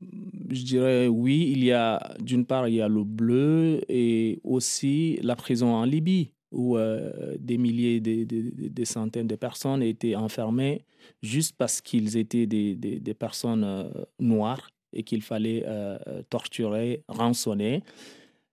je 0.00 0.64
dirais 0.64 1.06
oui, 1.08 1.50
il 1.52 1.64
y 1.64 1.72
a 1.72 2.14
d'une 2.20 2.44
part 2.46 2.68
il 2.68 2.74
y 2.74 2.80
a 2.80 2.88
le 2.88 3.04
bleu 3.04 3.80
et 3.88 4.40
aussi 4.44 5.18
la 5.22 5.36
prison 5.36 5.74
en 5.74 5.84
Libye 5.84 6.30
où 6.54 6.78
euh, 6.78 7.34
des 7.38 7.58
milliers, 7.58 8.00
des, 8.00 8.24
des, 8.24 8.84
centaines 8.84 9.26
de 9.26 9.34
personnes 9.34 9.82
étaient 9.82 10.14
enfermées 10.14 10.84
juste 11.20 11.56
parce 11.58 11.80
qu'ils 11.80 12.16
étaient 12.16 12.46
des, 12.46 12.76
des 12.76 13.14
personnes 13.14 13.64
euh, 13.64 13.88
noires 14.20 14.70
et 14.92 15.02
qu'il 15.02 15.22
fallait 15.22 15.64
euh, 15.66 15.98
torturer, 16.30 17.02
rançonner. 17.08 17.82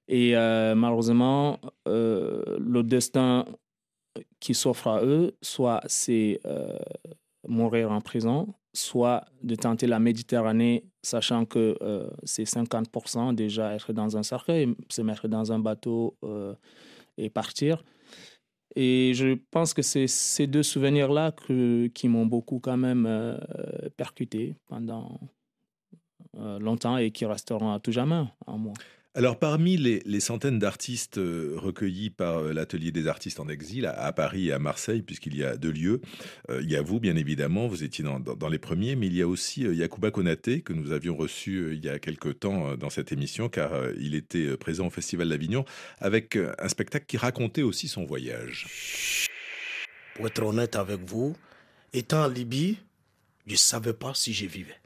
Et 0.07 0.33
malheureusement, 0.33 1.57
le 1.86 2.81
destin 2.81 3.45
qui 4.41 4.53
s'offre 4.53 4.88
à 4.88 5.05
eux, 5.05 5.38
soit 5.41 5.79
c'est 5.86 6.41
mourir 7.48 7.91
en 7.91 8.01
prison, 8.01 8.53
soit 8.74 9.25
de 9.43 9.55
tenter 9.55 9.88
la 9.88 10.00
Méditerranée, 10.00 10.86
sachant 11.01 11.45
que 11.45 11.77
euh, 11.81 12.10
c'est 12.24 12.43
50% 12.43 13.36
déjà 13.36 13.74
être 13.74 13.93
dans 13.93 14.17
un 14.17 14.24
cercueil, 14.24 14.74
se 14.89 15.01
mettre 15.01 15.27
dans 15.27 15.51
un 15.51 15.60
bateau 15.60 16.17
euh, 16.24 16.53
et 17.17 17.29
partir. 17.29 17.83
Et 18.75 19.13
je 19.13 19.38
pense 19.51 19.74
que 19.74 19.81
c'est 19.81 20.07
ces 20.07 20.48
deux 20.48 20.63
souvenirs-là 20.63 21.33
qui 21.93 22.07
m'ont 22.07 22.25
beaucoup 22.25 22.60
quand 22.60 22.77
même 22.77 23.05
euh, 23.05 23.38
percuté 23.98 24.55
pendant 24.67 25.19
longtemps 26.33 26.95
et 26.95 27.12
qui 27.12 27.25
resteront 27.25 27.74
à 27.74 27.79
tout 27.81 27.91
jamais 27.91 28.24
en 28.48 28.57
moi. 28.57 28.74
Alors 29.13 29.37
parmi 29.37 29.75
les, 29.75 30.19
centaines 30.21 30.57
d'artistes 30.57 31.17
euh, 31.17 31.55
recueillis 31.57 32.09
par 32.09 32.37
euh, 32.37 32.53
l'Atelier 32.53 32.93
des 32.93 33.07
artistes 33.07 33.41
en 33.41 33.49
exil 33.49 33.85
à, 33.85 34.13
Paris 34.13 34.47
et 34.47 34.53
à 34.53 34.59
Marseille, 34.59 35.01
puisqu'il 35.01 35.35
y 35.35 35.43
a 35.43 35.57
deux 35.57 35.71
lieux, 35.71 35.99
euh, 36.49 36.61
il 36.63 36.71
y 36.71 36.77
a 36.77 36.81
vous 36.81 37.01
bien 37.01 37.17
évidemment, 37.17 37.67
vous 37.67 37.83
étiez 37.83 38.05
dans, 38.05 38.47
les 38.47 38.57
premiers, 38.57 38.95
mais 38.95 39.07
il 39.07 39.13
y 39.13 39.21
a 39.21 39.27
aussi 39.27 39.63
Yacouba 39.63 40.11
Konaté 40.11 40.61
que 40.61 40.71
nous 40.71 40.93
avions 40.93 41.17
reçu 41.17 41.73
il 41.73 41.83
y 41.83 41.89
a 41.89 41.99
quelque 41.99 42.29
temps 42.29 42.77
dans 42.77 42.89
cette 42.89 43.11
émission, 43.11 43.49
car 43.49 43.73
il 43.99 44.15
était 44.15 44.55
présent 44.55 44.87
au 44.87 44.89
Festival 44.89 45.27
d'Avignon 45.27 45.65
avec 45.99 46.37
un 46.37 46.69
spectacle 46.69 47.05
qui 47.05 47.17
racontait 47.17 47.63
aussi 47.63 47.89
son 47.89 48.05
voyage. 48.05 49.27
Pour 50.15 50.27
être 50.27 50.43
honnête 50.43 50.77
avec 50.77 51.01
vous, 51.01 51.35
étant 51.91 52.23
en 52.23 52.27
Libye, 52.27 52.77
je 53.45 53.53
ne 53.53 53.57
savais 53.57 53.93
pas 53.93 54.13
si 54.13 54.33
je 54.33 54.45
vivais. 54.45 54.80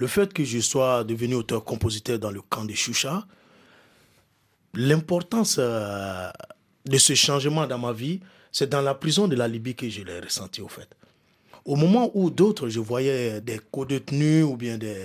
Le 0.00 0.06
fait 0.06 0.32
que 0.32 0.44
je 0.44 0.60
sois 0.60 1.04
devenu 1.04 1.34
auteur-compositeur 1.34 2.18
dans 2.18 2.30
le 2.30 2.40
camp 2.40 2.64
de 2.64 2.72
Choucha, 2.72 3.26
l'importance 4.72 5.56
euh, 5.58 6.30
de 6.86 6.96
ce 6.96 7.12
changement 7.12 7.66
dans 7.66 7.76
ma 7.76 7.92
vie, 7.92 8.20
c'est 8.50 8.70
dans 8.70 8.80
la 8.80 8.94
prison 8.94 9.28
de 9.28 9.36
la 9.36 9.46
Libye 9.46 9.74
que 9.74 9.90
je 9.90 10.00
l'ai 10.02 10.20
ressenti 10.20 10.62
au 10.62 10.68
fait. 10.68 10.88
Au 11.66 11.76
moment 11.76 12.10
où 12.14 12.30
d'autres, 12.30 12.70
je 12.70 12.80
voyais 12.80 13.42
des 13.42 13.60
co-détenus 13.70 14.46
ou 14.46 14.56
bien 14.56 14.78
des, 14.78 15.04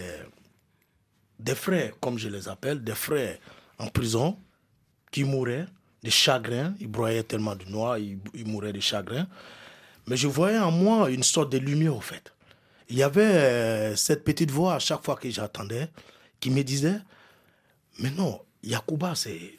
des 1.40 1.56
frères, 1.56 1.92
comme 2.00 2.18
je 2.18 2.30
les 2.30 2.48
appelle, 2.48 2.82
des 2.82 2.96
frères 2.96 3.38
en 3.78 3.88
prison 3.88 4.38
qui 5.12 5.26
mouraient 5.26 5.66
de 6.04 6.10
chagrin. 6.10 6.74
Ils 6.80 6.88
broyaient 6.88 7.24
tellement 7.24 7.58
de 7.58 7.66
noix, 7.66 8.00
ils, 8.00 8.18
ils 8.34 8.48
mouraient 8.48 8.72
de 8.72 8.80
chagrin. 8.80 9.28
Mais 10.08 10.16
je 10.16 10.30
voyais 10.30 10.60
en 10.60 10.72
moi 10.72 11.10
une 11.10 11.24
sorte 11.24 11.52
de 11.52 11.58
lumière, 11.58 11.98
au 11.98 12.00
fait. 12.02 12.32
Il 12.90 12.98
y 12.98 13.04
avait 13.04 13.22
euh, 13.24 13.96
cette 13.96 14.24
petite 14.24 14.52
voix 14.52 14.76
à 14.76 14.80
chaque 14.80 15.04
fois 15.04 15.16
que 15.16 15.30
j'attendais 15.30 15.90
qui 16.40 16.50
me 16.52 16.64
disait 16.64 17.00
Mais 18.00 18.12
non, 18.12 18.42
Yakuba, 18.64 19.16
c'est. 19.16 19.58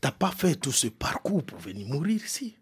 T'as 0.00 0.12
pas 0.12 0.30
fait 0.30 0.54
tout 0.56 0.72
ce 0.72 0.88
parcours 0.88 1.44
pour 1.44 1.58
venir 1.58 1.86
mourir 1.86 2.24
ici. 2.24 2.56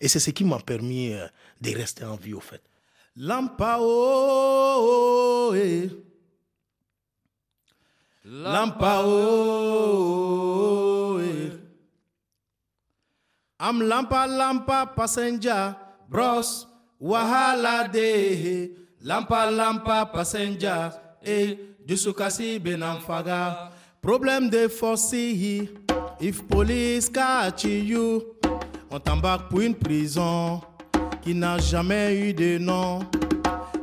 Et 0.00 0.08
c'est 0.08 0.20
ce 0.20 0.30
qui 0.30 0.44
m'a 0.44 0.58
permis 0.58 1.12
euh, 1.12 1.26
de 1.60 1.70
rester 1.70 2.04
en 2.04 2.16
vie, 2.16 2.34
au 2.34 2.40
fait. 2.40 2.62
Lampao, 3.16 3.84
eh. 5.54 5.90
Lampao, 8.24 9.10
eh. 11.20 11.52
Am 13.58 13.82
lampa 13.82 14.26
lampa 14.26 14.86
passenger, 14.86 15.72
bros, 16.08 16.66
wahala 16.98 17.86
de. 17.88 18.81
Lampa 19.04 19.50
lampa 19.50 20.06
passenger, 20.06 20.92
eh. 21.24 21.58
Jusukasi 21.84 22.60
benamfaga. 22.60 23.70
Problème 24.00 24.48
de 24.48 24.68
force, 24.68 25.12
if 25.12 26.46
police 26.48 27.08
catch 27.08 27.64
you. 27.64 28.22
On 28.88 29.00
t'embarque 29.00 29.48
pour 29.48 29.60
une 29.60 29.74
prison 29.74 30.60
qui 31.20 31.34
n'a 31.34 31.58
jamais 31.58 32.16
eu 32.16 32.32
de 32.32 32.58
nom. 32.58 33.00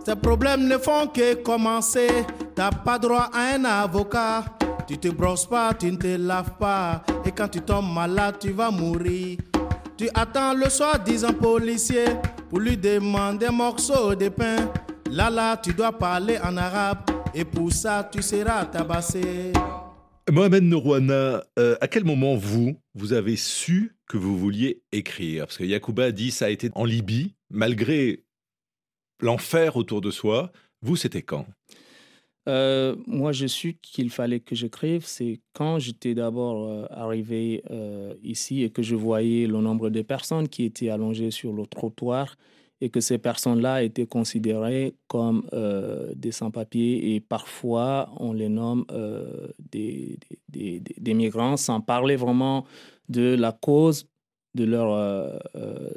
Ces 0.06 0.16
problèmes 0.16 0.66
ne 0.68 0.78
font 0.78 1.08
que 1.08 1.34
commencer. 1.36 2.26
T'as 2.56 2.72
pas 2.72 2.98
droit 2.98 3.30
à 3.34 3.56
un 3.56 3.66
avocat. 3.66 4.46
Tu 4.88 4.98
te 4.98 5.10
brosses 5.10 5.46
pas, 5.46 5.74
tu 5.74 5.92
ne 5.92 5.98
te 5.98 6.16
laves 6.16 6.56
pas. 6.58 7.04
Et 7.26 7.32
quand 7.32 7.50
tu 7.50 7.60
tombes 7.60 7.94
malade, 7.94 8.36
tu 8.40 8.52
vas 8.52 8.72
mourir. 8.72 9.38
Tu 9.98 10.10
attends 10.14 10.54
le 10.54 10.70
soir 10.70 10.98
disant 11.00 11.34
policier 11.34 12.06
pour 12.50 12.60
lui 12.60 12.78
demander 12.78 13.48
un 13.48 13.52
morceau 13.52 14.16
de 14.16 14.30
pain. 14.30 14.56
Là, 15.12 15.32
là, 15.32 15.58
tu 15.58 15.74
dois 15.74 15.92
parler 15.92 16.38
en 16.38 16.56
arabe. 16.56 17.00
Et 17.34 17.44
pour 17.44 17.72
ça, 17.72 18.08
tu 18.12 18.22
seras 18.22 18.66
tabassé. 18.66 19.54
Mohamed 20.32 20.64
Nourouana, 20.64 21.44
euh, 21.58 21.76
à 21.82 21.88
quel 21.88 22.04
moment 22.04 22.36
vous, 22.36 22.76
vous 22.94 23.14
avez 23.14 23.36
su 23.36 23.96
que 24.08 24.18
vous 24.18 24.38
vouliez 24.38 24.84
écrire? 24.92 25.46
Parce 25.46 25.58
que 25.58 25.64
Yacouba 25.64 26.06
a 26.06 26.12
dit 26.12 26.30
ça 26.30 26.46
a 26.46 26.50
été 26.50 26.70
en 26.76 26.86
Libye, 26.86 27.34
malgré 27.50 28.24
l'enfer 29.20 29.78
autour 29.78 30.02
de 30.02 30.12
soi. 30.12 30.52
Vous, 30.84 30.96
c'était 30.96 31.24
quand? 31.24 31.48
Euh, 32.48 32.96
Moi, 33.08 33.32
je 33.32 33.48
su 33.48 33.78
qu'il 33.82 34.12
fallait 34.12 34.40
que 34.40 34.54
j'écrive. 34.54 35.06
C'est 35.06 35.40
quand 35.54 35.80
j'étais 35.80 36.14
d'abord 36.14 36.70
euh, 36.70 36.86
arrivé 36.92 37.64
euh, 37.72 38.14
ici 38.22 38.64
et 38.64 38.70
que 38.70 38.84
je 38.84 38.96
voyais 38.96 39.48
le 39.48 39.60
nombre 39.60 39.90
de 39.90 40.04
personnes 40.04 40.48
qui 40.48 40.66
étaient 40.66 40.90
allongées 40.90 41.32
sur 41.32 41.52
le 41.52 41.66
trottoir 41.66 42.36
et 42.82 42.90
que 42.90 43.02
ces 43.02 43.18
personnes-là 43.18 43.84
étaient 43.84 44.08
considérées 44.08 44.96
comme 45.08 45.44
euh, 45.54 46.12
des 46.16 46.32
sans-papiers 46.32 47.16
et 47.16 47.20
parfois 47.20 48.10
on 48.18 48.34
les 48.34 48.50
nomme 48.50 48.86
euh, 48.92 49.48
des, 49.72 50.18
migrants 51.14 51.58
sans 51.58 51.82
parler 51.82 52.16
vraiment 52.16 52.66
de 53.10 53.36
la 53.36 53.52
cause 53.52 54.08
de 54.56 54.64
leur 54.64 54.94
euh, 54.94 55.38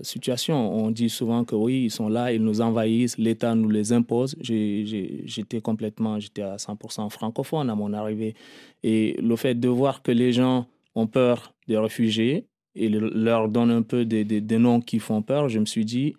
situation. 0.03 0.75
On 0.75 0.91
dit 0.91 1.09
souvent 1.09 1.45
que 1.45 1.55
oui, 1.55 1.85
ils 1.85 1.91
sont 1.91 2.09
là, 2.09 2.33
ils 2.33 2.43
nous 2.43 2.61
envahissent, 2.61 3.17
l'État 3.17 3.55
nous 3.55 3.71
les 3.71 3.93
impose. 3.93 4.37
J'étais 4.41 5.61
complètement, 5.61 6.19
j'étais 6.19 6.43
à 6.43 6.57
100% 6.57 7.09
francophone 7.11 7.71
à 7.71 7.75
mon 7.75 7.93
arrivée. 7.93 8.35
Et 8.83 9.17
le 9.23 9.37
fait 9.37 9.55
de 9.55 9.69
voir 9.69 10.03
que 10.03 10.13
les 10.13 10.33
gens 10.33 10.67
ont 10.95 11.07
peur 11.07 11.55
des 11.67 11.79
réfugiés 11.79 12.47
et 12.75 12.89
leur 12.89 13.49
donne 13.49 13.71
un 13.71 13.83
peu 13.83 14.05
des 14.05 14.59
noms 14.59 14.81
qui 14.81 14.99
font 14.99 15.23
peur, 15.23 15.49
je 15.49 15.59
me 15.59 15.67
suis 15.67 15.85
dit, 15.85 16.15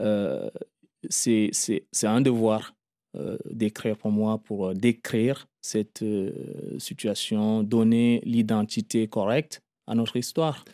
euh, 0.00 0.50
c'est 1.08 1.50
un 2.04 2.20
devoir 2.20 2.74
euh, 3.16 3.38
d'écrire 3.50 3.96
pour 3.96 4.10
moi, 4.10 4.38
pour 4.38 4.74
décrire 4.74 5.48
cette 5.60 6.02
euh, 6.02 6.32
situation, 6.78 7.62
donner 7.62 8.20
l'identité 8.24 9.08
correcte 9.08 9.60
à 9.86 9.94
notre 9.94 10.16
histoire. 10.16 10.64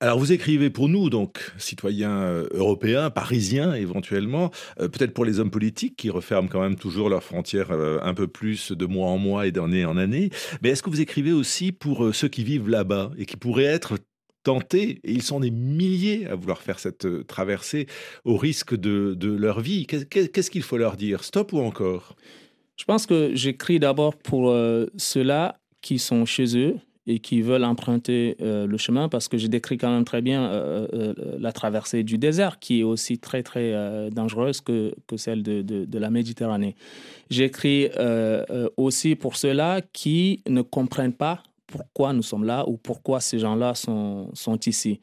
Alors 0.00 0.16
vous 0.20 0.30
écrivez 0.30 0.70
pour 0.70 0.88
nous, 0.88 1.10
donc 1.10 1.52
citoyens 1.58 2.44
européens, 2.52 3.10
parisiens 3.10 3.74
éventuellement, 3.74 4.52
euh, 4.80 4.86
peut-être 4.86 5.12
pour 5.12 5.24
les 5.24 5.40
hommes 5.40 5.50
politiques 5.50 5.96
qui 5.96 6.08
referment 6.08 6.46
quand 6.46 6.60
même 6.60 6.76
toujours 6.76 7.08
leurs 7.08 7.24
frontières 7.24 7.72
euh, 7.72 7.98
un 8.02 8.14
peu 8.14 8.28
plus 8.28 8.70
de 8.70 8.86
mois 8.86 9.08
en 9.08 9.18
mois 9.18 9.48
et 9.48 9.50
d'année 9.50 9.84
en 9.84 9.96
année, 9.96 10.30
mais 10.62 10.68
est-ce 10.68 10.84
que 10.84 10.90
vous 10.90 11.00
écrivez 11.00 11.32
aussi 11.32 11.72
pour 11.72 12.04
euh, 12.04 12.12
ceux 12.12 12.28
qui 12.28 12.44
vivent 12.44 12.68
là-bas 12.68 13.10
et 13.18 13.26
qui 13.26 13.36
pourraient 13.36 13.64
être 13.64 13.98
tentés, 14.42 15.00
et 15.04 15.12
ils 15.12 15.22
sont 15.22 15.40
des 15.40 15.50
milliers 15.50 16.26
à 16.26 16.34
vouloir 16.34 16.62
faire 16.62 16.78
cette 16.78 17.26
traversée 17.26 17.86
au 18.24 18.36
risque 18.36 18.74
de, 18.74 19.14
de 19.14 19.30
leur 19.30 19.60
vie. 19.60 19.86
Qu'est-ce 19.86 20.50
qu'il 20.50 20.62
faut 20.62 20.78
leur 20.78 20.96
dire? 20.96 21.24
Stop 21.24 21.52
ou 21.52 21.58
encore? 21.58 22.16
Je 22.76 22.84
pense 22.84 23.06
que 23.06 23.32
j'écris 23.34 23.80
d'abord 23.80 24.14
pour 24.14 24.50
euh, 24.50 24.86
ceux-là 24.96 25.58
qui 25.82 25.98
sont 25.98 26.24
chez 26.24 26.56
eux 26.56 26.76
et 27.10 27.18
qui 27.20 27.40
veulent 27.40 27.64
emprunter 27.64 28.36
euh, 28.40 28.66
le 28.66 28.76
chemin 28.76 29.08
parce 29.08 29.28
que 29.28 29.38
je 29.38 29.46
décris 29.46 29.78
quand 29.78 29.90
même 29.90 30.04
très 30.04 30.22
bien 30.22 30.44
euh, 30.44 30.86
euh, 30.92 31.14
la 31.38 31.52
traversée 31.52 32.04
du 32.04 32.18
désert 32.18 32.58
qui 32.58 32.80
est 32.80 32.82
aussi 32.82 33.18
très 33.18 33.42
très 33.42 33.72
euh, 33.72 34.10
dangereuse 34.10 34.60
que, 34.60 34.94
que 35.06 35.16
celle 35.16 35.42
de, 35.42 35.62
de 35.62 35.98
la 35.98 36.10
Méditerranée. 36.10 36.76
J'écris 37.30 37.88
aussi 38.76 39.16
pour 39.16 39.36
ceux-là 39.36 39.80
qui 39.92 40.42
ne 40.48 40.62
comprennent 40.62 41.12
pas 41.12 41.42
pourquoi 41.68 42.12
nous 42.12 42.22
sommes 42.22 42.44
là 42.44 42.68
ou 42.68 42.76
pourquoi 42.76 43.20
ces 43.20 43.38
gens-là 43.38 43.74
sont, 43.74 44.30
sont 44.34 44.58
ici. 44.66 45.00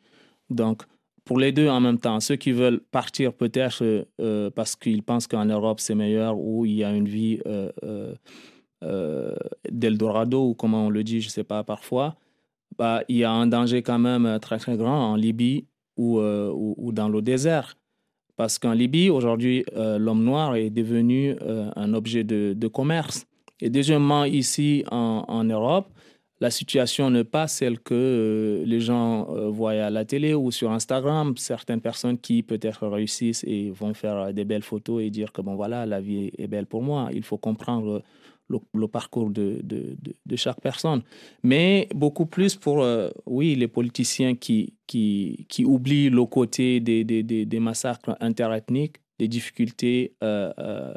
Donc, 0.50 0.84
pour 1.24 1.40
les 1.40 1.52
deux 1.52 1.70
en 1.70 1.80
même 1.80 1.98
temps, 1.98 2.20
ceux 2.20 2.36
qui 2.36 2.52
veulent 2.52 2.80
partir 2.80 3.34
peut-être 3.34 3.84
euh, 4.22 4.50
parce 4.52 4.76
qu'ils 4.76 5.04
pensent 5.04 5.28
qu'en 5.28 5.46
Europe 5.46 5.80
c'est 5.80 5.96
meilleur 5.96 6.38
ou 6.38 6.66
il 6.66 6.74
y 6.74 6.84
a 6.84 6.92
une 6.92 7.08
vie 7.08 7.40
euh, 7.48 7.72
euh, 8.84 9.36
d'Eldorado 9.72 10.50
ou 10.50 10.54
comment 10.54 10.86
on 10.88 10.90
le 10.90 11.04
dit, 11.04 11.22
je 11.22 11.28
ne 11.28 11.32
sais 11.32 11.44
pas 11.44 11.64
parfois, 11.64 12.16
bah, 12.78 13.02
il 13.08 13.18
y 13.18 13.24
a 13.24 13.32
un 13.32 13.48
danger 13.48 13.82
quand 13.82 14.00
même 14.00 14.40
très 14.40 14.60
très 14.60 14.78
grand 14.78 15.12
en 15.12 15.16
Libye 15.16 15.66
ou, 15.98 16.20
ou, 16.20 16.76
ou 16.78 16.92
dans 16.92 17.10
le 17.10 17.22
désert. 17.22 17.76
Parce 18.38 18.60
qu'en 18.60 18.74
Libye, 18.74 19.10
aujourd'hui, 19.10 19.64
l'homme 19.74 20.26
noir 20.26 20.58
est 20.58 20.70
devenu 20.70 21.38
un 21.42 21.94
objet 21.94 22.26
de, 22.26 22.54
de, 22.54 22.68
commerce. 22.68 23.26
Et 23.62 23.70
deuxièmement, 23.70 24.26
ici 24.26 24.84
en, 24.92 25.24
en 25.30 25.46
Europe, 25.46 25.88
la 26.42 26.52
situation 26.52 27.10
n'est 27.10 27.24
pas 27.24 27.48
celle 27.48 27.80
que 27.80 27.94
euh, 27.94 28.66
les 28.66 28.82
gens 28.82 29.28
euh, 29.30 29.50
voient 29.50 29.72
à 29.72 29.90
la 29.90 30.06
télé 30.06 30.34
ou 30.34 30.52
sur 30.52 30.72
Instagram. 30.72 31.36
Certaines 31.38 31.82
personnes 31.82 32.18
qui 32.18 32.44
peut-être 32.44 32.88
réussissent 32.88 33.44
et 33.46 33.72
vont 33.72 33.94
faire 33.94 34.34
des 34.34 34.44
belles 34.44 34.64
photos 34.64 35.02
et 35.02 35.10
dire 35.10 35.32
que 35.32 35.42
bon 35.42 35.56
voilà, 35.56 35.86
la 35.86 36.02
vie 36.02 36.32
est 36.38 36.48
belle 36.48 36.66
pour 36.66 36.82
moi. 36.82 37.10
Il 37.14 37.24
faut 37.24 37.38
comprendre 37.38 38.04
le, 38.50 38.88
parcours 38.88 39.30
de, 39.30 39.60
de, 39.64 39.98
de, 40.26 40.36
chaque 40.36 40.62
personne. 40.62 41.02
Mais 41.44 41.88
beaucoup 41.96 42.26
plus 42.26 42.56
pour, 42.56 42.82
euh, 42.82 43.10
oui, 43.26 43.56
les 43.56 43.68
politiciens 43.68 44.36
qui, 44.36 44.74
qui, 44.88 45.46
qui 45.50 45.66
oublient 45.66 46.10
le 46.10 46.26
côté 46.26 46.80
des, 46.80 47.04
des, 47.04 47.24
des, 47.24 47.46
des 47.46 47.60
massacres 47.60 48.16
interethniques, 48.20 48.98
des 49.18 49.28
difficultés 49.28 50.14
euh, 50.24 50.52
euh, 50.60 50.94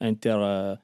inter 0.00 0.76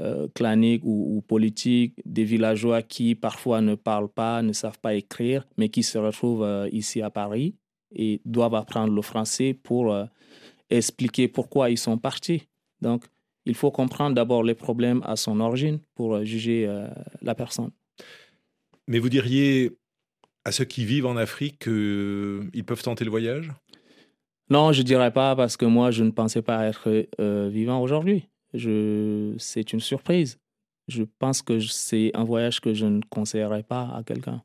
euh, 0.00 0.28
claniques 0.34 0.84
ou, 0.84 1.16
ou 1.16 1.22
politiques, 1.22 2.00
des 2.04 2.24
villageois 2.24 2.82
qui 2.82 3.14
parfois 3.14 3.60
ne 3.60 3.74
parlent 3.74 4.08
pas, 4.08 4.42
ne 4.42 4.52
savent 4.52 4.78
pas 4.78 4.94
écrire, 4.94 5.46
mais 5.56 5.68
qui 5.68 5.82
se 5.82 5.98
retrouvent 5.98 6.44
euh, 6.44 6.68
ici 6.72 7.02
à 7.02 7.10
Paris 7.10 7.56
et 7.94 8.20
doivent 8.24 8.54
apprendre 8.54 8.92
le 8.92 9.02
français 9.02 9.54
pour 9.54 9.92
euh, 9.92 10.04
expliquer 10.70 11.28
pourquoi 11.28 11.70
ils 11.70 11.78
sont 11.78 11.98
partis. 11.98 12.48
Donc, 12.80 13.04
il 13.44 13.54
faut 13.54 13.70
comprendre 13.70 14.14
d'abord 14.14 14.42
les 14.42 14.54
problèmes 14.54 15.02
à 15.04 15.16
son 15.16 15.40
origine 15.40 15.80
pour 15.94 16.22
juger 16.22 16.70
la 17.22 17.34
personne. 17.34 17.70
Mais 18.86 18.98
vous 18.98 19.08
diriez 19.08 19.78
à 20.44 20.52
ceux 20.52 20.66
qui 20.66 20.84
vivent 20.84 21.06
en 21.06 21.16
Afrique 21.16 21.58
qu'ils 21.60 22.64
peuvent 22.66 22.82
tenter 22.82 23.04
le 23.04 23.10
voyage? 23.10 23.50
Non, 24.50 24.72
je 24.72 24.80
ne 24.80 24.86
dirais 24.86 25.12
pas 25.12 25.36
parce 25.36 25.56
que 25.56 25.66
moi, 25.66 25.90
je 25.90 26.04
ne 26.04 26.10
pensais 26.10 26.42
pas 26.42 26.66
être 26.66 26.88
euh, 27.20 27.48
vivant 27.50 27.82
aujourd'hui 27.82 28.28
je, 28.54 29.34
c'est 29.38 29.72
une 29.72 29.80
surprise. 29.80 30.38
Je 30.88 31.04
pense 31.18 31.42
que 31.42 31.60
c'est 31.60 32.10
un 32.14 32.24
voyage 32.24 32.60
que 32.60 32.72
je 32.72 32.86
ne 32.86 33.00
conseillerais 33.10 33.62
pas 33.62 33.94
à 33.94 34.02
quelqu'un. 34.04 34.42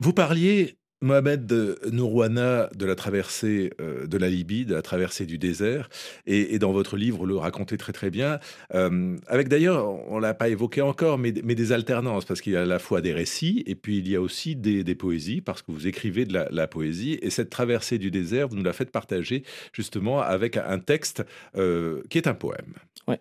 Vous 0.00 0.12
parliez 0.12 0.76
Mohamed 1.02 1.76
Nourouana 1.92 2.70
de 2.74 2.86
la 2.86 2.94
traversée 2.94 3.70
euh, 3.80 4.06
de 4.06 4.16
la 4.16 4.30
Libye, 4.30 4.64
de 4.64 4.74
la 4.74 4.80
traversée 4.80 5.26
du 5.26 5.36
désert, 5.36 5.90
et, 6.26 6.58
dans 6.58 6.72
votre 6.72 6.96
livre, 6.96 7.26
le 7.26 7.36
racontez 7.36 7.76
très 7.76 7.92
très 7.92 8.10
bien, 8.10 8.38
euh, 8.74 9.16
avec 9.26 9.48
d'ailleurs, 9.48 9.88
on 10.10 10.18
l'a 10.18 10.32
pas 10.32 10.48
évoqué 10.48 10.80
encore, 10.80 11.18
mais, 11.18 11.32
des 11.32 11.72
alternances, 11.72 12.24
parce 12.24 12.40
qu'il 12.40 12.54
y 12.54 12.56
a 12.56 12.62
à 12.62 12.66
la 12.66 12.78
fois 12.78 13.02
des 13.02 13.12
récits, 13.12 13.62
et 13.66 13.74
puis 13.74 13.98
il 13.98 14.08
y 14.08 14.16
a 14.16 14.20
aussi 14.20 14.56
des, 14.56 14.94
poésies, 14.94 15.42
parce 15.42 15.60
que 15.60 15.70
vous 15.70 15.86
écrivez 15.86 16.24
de 16.24 16.46
la, 16.50 16.66
poésie, 16.66 17.18
et 17.20 17.28
cette 17.28 17.50
traversée 17.50 17.98
du 17.98 18.10
désert, 18.10 18.48
vous 18.48 18.56
nous 18.56 18.64
la 18.64 18.72
faites 18.72 18.90
partager 18.90 19.42
justement 19.72 20.20
avec 20.20 20.56
un 20.56 20.78
texte 20.78 21.24
euh, 21.56 22.02
qui 22.08 22.16
est 22.18 22.26
un 22.26 22.34
poème. 22.34 22.74
Ouais. 23.06 23.20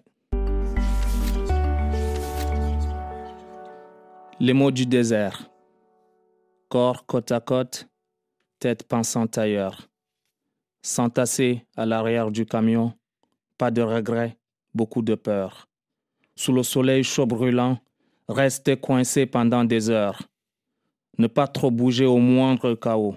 Les 4.40 4.54
mots 4.54 4.72
du 4.72 4.86
désert 4.86 5.50
corps 6.76 7.06
côte 7.06 7.32
à 7.32 7.40
côte, 7.40 7.88
tête 8.60 8.84
pensant 8.84 9.28
ailleurs. 9.38 9.88
S'entasser 10.82 11.66
à 11.78 11.86
l'arrière 11.86 12.32
du 12.32 12.46
camion, 12.46 12.92
pas 13.58 13.72
de 13.72 13.82
regret, 13.82 14.38
beaucoup 14.74 15.02
de 15.02 15.16
peur. 15.16 15.70
Sous 16.36 16.52
le 16.52 16.64
soleil 16.64 17.06
chaud 17.06 17.28
brûlant, 17.28 17.80
rester 18.28 18.76
coincé 18.76 19.26
pendant 19.26 19.64
des 19.64 19.90
heures. 19.90 20.22
Ne 21.18 21.28
pas 21.28 21.48
trop 21.48 21.72
bouger 21.72 22.06
au 22.06 22.18
moindre 22.18 22.74
chaos. 22.74 23.16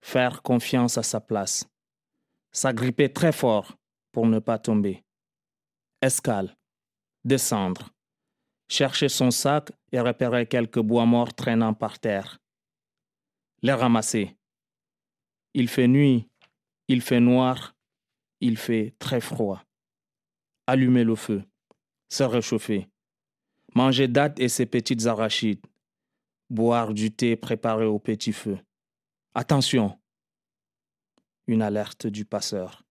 Faire 0.00 0.42
confiance 0.42 0.96
à 0.96 1.02
sa 1.02 1.20
place. 1.20 1.68
S'agripper 2.52 3.12
très 3.12 3.32
fort 3.32 3.76
pour 4.12 4.28
ne 4.28 4.38
pas 4.38 4.60
tomber. 4.60 5.02
Escale. 6.00 6.56
Descendre. 7.24 7.90
Chercher 8.68 9.08
son 9.08 9.32
sac 9.32 9.72
et 9.90 9.98
repérer 9.98 10.46
quelques 10.46 10.78
bois 10.78 11.04
morts 11.04 11.34
traînant 11.34 11.74
par 11.74 11.98
terre 11.98 12.38
les 13.62 13.72
ramasser. 13.72 14.36
Il 15.54 15.68
fait 15.68 15.88
nuit, 15.88 16.28
il 16.88 17.00
fait 17.00 17.20
noir, 17.20 17.74
il 18.40 18.56
fait 18.56 18.94
très 18.98 19.20
froid. 19.20 19.62
Allumer 20.66 21.04
le 21.04 21.14
feu, 21.14 21.42
se 22.08 22.22
réchauffer, 22.22 22.88
manger 23.74 24.08
dattes 24.08 24.40
et 24.40 24.48
ses 24.48 24.66
petites 24.66 25.06
arachides, 25.06 25.64
boire 26.50 26.92
du 26.92 27.10
thé 27.10 27.36
préparé 27.36 27.84
au 27.84 27.98
petit 27.98 28.32
feu. 28.32 28.58
Attention! 29.34 29.98
Une 31.46 31.62
alerte 31.62 32.06
du 32.06 32.24
passeur. 32.24 32.82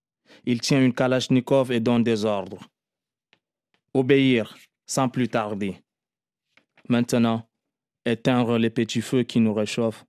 Il 0.45 0.61
tient 0.61 0.83
une 0.83 0.93
kalachnikov 0.93 1.71
et 1.71 1.79
donne 1.79 2.03
des 2.03 2.25
ordres. 2.25 2.69
Obéir 3.93 4.57
sans 4.85 5.09
plus 5.09 5.27
tarder. 5.27 5.83
Maintenant, 6.89 7.49
éteindre 8.05 8.57
les 8.57 8.69
petits 8.69 9.01
feux 9.01 9.23
qui 9.23 9.39
nous 9.39 9.53
réchauffent 9.53 10.05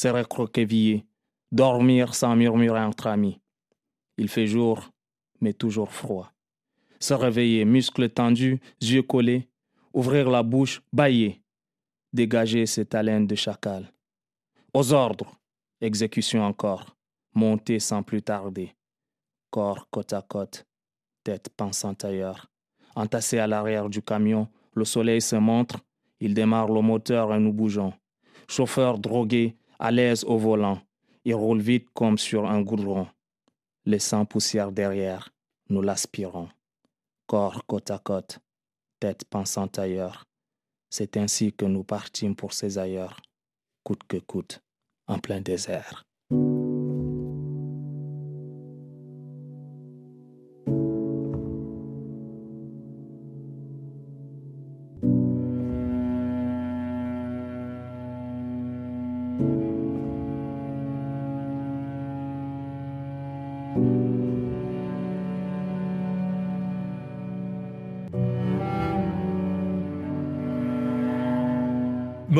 se 0.00 0.08
recroqueviller, 0.08 1.04
dormir 1.52 2.14
sans 2.14 2.34
murmurer 2.34 2.80
entre 2.80 3.06
amis. 3.06 3.38
Il 4.16 4.28
fait 4.28 4.46
jour, 4.46 4.90
mais 5.42 5.52
toujours 5.52 5.92
froid. 5.92 6.32
Se 7.00 7.12
réveiller, 7.12 7.66
muscles 7.66 8.08
tendus, 8.08 8.60
yeux 8.80 9.02
collés, 9.02 9.50
ouvrir 9.92 10.30
la 10.30 10.42
bouche, 10.42 10.80
bailler, 10.90 11.42
dégager 12.14 12.64
cette 12.64 12.94
haleine 12.94 13.26
de 13.26 13.34
chacal. 13.34 13.92
Aux 14.72 14.94
ordres, 14.94 15.38
exécution 15.82 16.44
encore, 16.44 16.96
monter 17.34 17.78
sans 17.78 18.02
plus 18.02 18.22
tarder, 18.22 18.74
corps 19.50 19.86
côte 19.90 20.14
à 20.14 20.22
côte, 20.22 20.66
tête 21.24 21.50
pensant 21.54 21.96
ailleurs. 22.04 22.50
Entassé 22.94 23.38
à 23.38 23.46
l'arrière 23.46 23.90
du 23.90 24.00
camion, 24.00 24.48
le 24.72 24.86
soleil 24.86 25.20
se 25.20 25.36
montre, 25.36 25.76
il 26.20 26.32
démarre 26.32 26.72
le 26.72 26.80
moteur 26.80 27.34
et 27.34 27.38
nous 27.38 27.52
bougeons. 27.52 27.92
Chauffeur 28.48 28.98
drogué, 28.98 29.56
à 29.80 29.90
l'aise 29.90 30.24
au 30.24 30.36
volant, 30.36 30.78
il 31.24 31.34
roule 31.34 31.60
vite 31.60 31.88
comme 31.94 32.18
sur 32.18 32.46
un 32.46 32.60
goudron. 32.60 33.08
Laissant 33.86 34.26
poussière 34.26 34.72
derrière, 34.72 35.30
nous 35.70 35.80
l'aspirons. 35.80 36.50
Corps 37.26 37.64
côte 37.66 37.90
à 37.90 37.98
côte, 37.98 38.40
tête 39.00 39.24
pensant 39.24 39.68
ailleurs. 39.78 40.26
C'est 40.90 41.16
ainsi 41.16 41.54
que 41.54 41.64
nous 41.64 41.82
partîmes 41.82 42.36
pour 42.36 42.52
ces 42.52 42.76
ailleurs, 42.76 43.22
coûte 43.82 44.02
que 44.06 44.18
coûte, 44.18 44.60
en 45.06 45.18
plein 45.18 45.40
désert. 45.40 46.04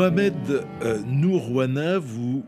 Mohamed 0.01 0.65
euh, 0.83 1.03
Nourouana, 1.05 1.99
vous 1.99 2.43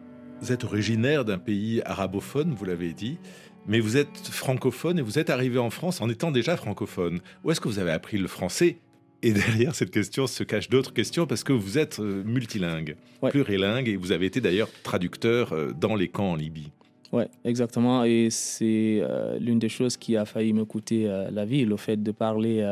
êtes 0.49 0.65
originaire 0.65 1.27
d'un 1.27 1.37
pays 1.37 1.83
arabophone, 1.85 2.55
vous 2.55 2.65
l'avez 2.65 2.95
dit, 2.95 3.19
mais 3.67 3.79
vous 3.79 3.99
êtes 3.99 4.27
francophone 4.29 4.99
et 4.99 5.03
vous 5.03 5.19
êtes 5.19 5.29
arrivé 5.29 5.59
en 5.59 5.69
France 5.69 6.01
en 6.01 6.09
étant 6.09 6.31
déjà 6.31 6.57
francophone. 6.57 7.21
Où 7.45 7.51
est-ce 7.51 7.61
que 7.61 7.69
vous 7.69 7.79
avez 7.79 7.91
appris 7.91 8.17
le 8.17 8.27
français? 8.27 8.79
Et 9.23 9.35
derrière 9.35 9.75
cette 9.75 9.91
question 9.91 10.27
se 10.27 10.45
cachent 10.45 10.71
d'autres 10.71 10.95
questions 10.95 11.27
parce 11.27 11.45
que 11.45 11.53
vous 11.53 11.77
êtes 11.77 12.01
euh, 12.01 12.25
multilingue, 12.25 12.97
plurilingue, 13.21 13.87
et 13.87 13.97
vous 13.97 14.13
avez 14.13 14.25
été 14.25 14.41
d'ailleurs 14.41 14.71
traducteur 14.83 15.53
euh, 15.53 15.73
dans 15.79 15.95
les 15.95 16.09
camps 16.09 16.31
en 16.31 16.37
Libye. 16.37 16.73
Oui, 17.13 17.25
exactement. 17.45 18.05
Et 18.05 18.29
c'est 18.31 19.03
l'une 19.39 19.59
des 19.59 19.69
choses 19.69 19.99
qui 19.99 20.17
a 20.17 20.25
failli 20.25 20.55
me 20.55 20.65
coûter 20.65 21.05
la 21.31 21.45
vie, 21.45 21.67
le 21.67 21.77
fait 21.77 22.03
de 22.03 22.13
parler 22.13 22.67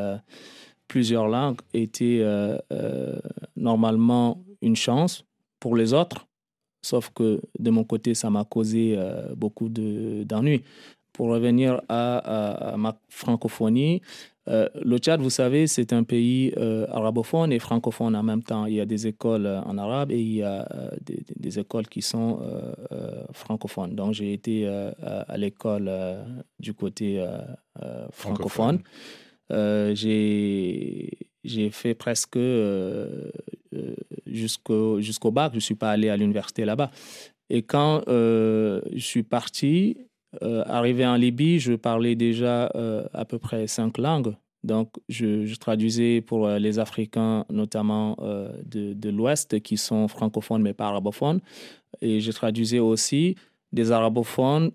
plusieurs 0.88 1.28
langues 1.28 1.58
était 1.74 2.24
normalement 3.54 4.42
une 4.62 4.76
chance 4.76 5.24
pour 5.58 5.76
les 5.76 5.92
autres, 5.92 6.26
sauf 6.82 7.10
que 7.14 7.40
de 7.58 7.70
mon 7.70 7.84
côté, 7.84 8.14
ça 8.14 8.30
m'a 8.30 8.44
causé 8.44 8.94
euh, 8.96 9.34
beaucoup 9.34 9.68
d'ennuis. 9.68 10.62
Pour 11.12 11.28
revenir 11.28 11.82
à, 11.88 12.74
ma 12.78 12.98
francophonie, 13.08 14.00
euh, 14.48 14.68
le 14.82 14.96
Tchad, 14.98 15.20
vous 15.20 15.28
savez, 15.28 15.66
c'est 15.66 15.92
un 15.92 16.02
pays 16.02 16.52
euh, 16.56 16.86
arabophone 16.88 17.52
et 17.52 17.58
francophone 17.58 18.16
en 18.16 18.22
même 18.22 18.42
temps. 18.42 18.64
Il 18.66 18.74
y 18.74 18.80
a 18.80 18.86
des 18.86 19.06
écoles 19.06 19.46
en 19.46 19.76
arabe 19.76 20.12
et 20.12 20.20
il 20.20 20.36
y 20.36 20.42
a 20.42 20.66
des, 21.02 21.58
écoles 21.58 21.88
qui 21.88 22.00
sont 22.00 22.40
francophones. 23.32 23.94
Donc 23.94 24.14
j'ai 24.14 24.32
été 24.32 24.66
à 24.66 25.36
l'école 25.36 25.90
du 26.58 26.74
côté 26.74 27.22
francophone. 28.12 28.78
francophone. 29.50 29.94
j'ai 29.94 31.29
fait 31.70 31.94
presque 31.94 32.38
jusqu'au 34.26 35.00
jusqu'au 35.00 35.30
bac. 35.30 35.52
Je 35.52 35.56
ne 35.56 35.60
suis 35.60 35.74
pas 35.74 35.90
allé 35.90 36.08
à 36.08 36.16
l'université 36.16 36.64
là-bas. 36.64 36.90
Et 37.50 37.62
quand 37.62 38.02
euh, 38.08 38.80
je 38.92 39.04
suis 39.04 39.24
parti, 39.24 39.96
euh, 40.42 40.62
arrivé 40.66 41.04
en 41.04 41.16
Libye, 41.16 41.58
je 41.58 41.72
parlais 41.72 42.14
déjà 42.14 42.70
euh, 42.76 43.04
à 43.12 43.24
peu 43.24 43.38
près 43.38 43.66
cinq 43.66 43.98
langues. 43.98 44.34
Donc, 44.62 44.90
je, 45.08 45.54
traduisais 45.56 46.20
pour 46.20 46.46
les 46.46 46.78
Africains, 46.78 47.46
notamment 47.48 48.14
de, 48.66 48.92
de 48.92 49.08
l'Ouest, 49.08 49.58
qui 49.60 49.78
sont 49.78 50.06
francophones 50.06 50.60
mais 50.60 50.74
pas 50.74 50.88
arabophones. 50.88 51.40
Et 52.02 52.20
je 52.20 52.30
traduisais 52.30 52.78
aussi 52.78 53.36
des 53.72 53.90
arabophones 53.90 54.70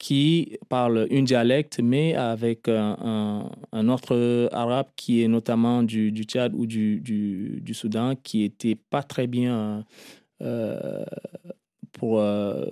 qui 0.00 0.56
parle 0.70 1.06
une 1.10 1.26
dialecte, 1.26 1.78
mais 1.82 2.14
avec 2.14 2.68
un, 2.68 3.50
un, 3.70 3.88
autre 3.90 4.48
arabe 4.50 4.86
qui 4.96 5.22
est 5.22 5.28
notamment 5.28 5.82
du, 5.82 6.10
Tchad 6.24 6.54
ou 6.54 6.64
du, 6.64 7.72
Soudan, 7.74 8.14
qui 8.16 8.42
était 8.42 8.76
pas 8.76 9.02
très 9.02 9.26
bien 9.26 9.84
euh, 10.40 11.04
pour 11.92 12.18
euh, 12.18 12.64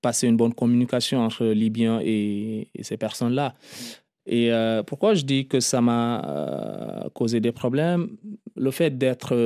passer 0.00 0.28
une 0.28 0.38
bonne 0.38 0.54
communication 0.54 1.20
entre 1.20 1.44
Libyens 1.44 2.00
et, 2.02 2.68
ces 2.80 2.96
personnes-là. 2.96 3.54
Et 4.24 4.50
euh, 4.50 4.82
pourquoi 4.82 5.12
je 5.12 5.24
dis 5.24 5.46
que 5.46 5.60
ça 5.60 5.82
m'a 5.82 7.06
causé 7.12 7.40
des 7.40 7.52
problèmes? 7.52 8.16
Le 8.56 8.70
fait 8.70 8.96
d'être 8.96 9.36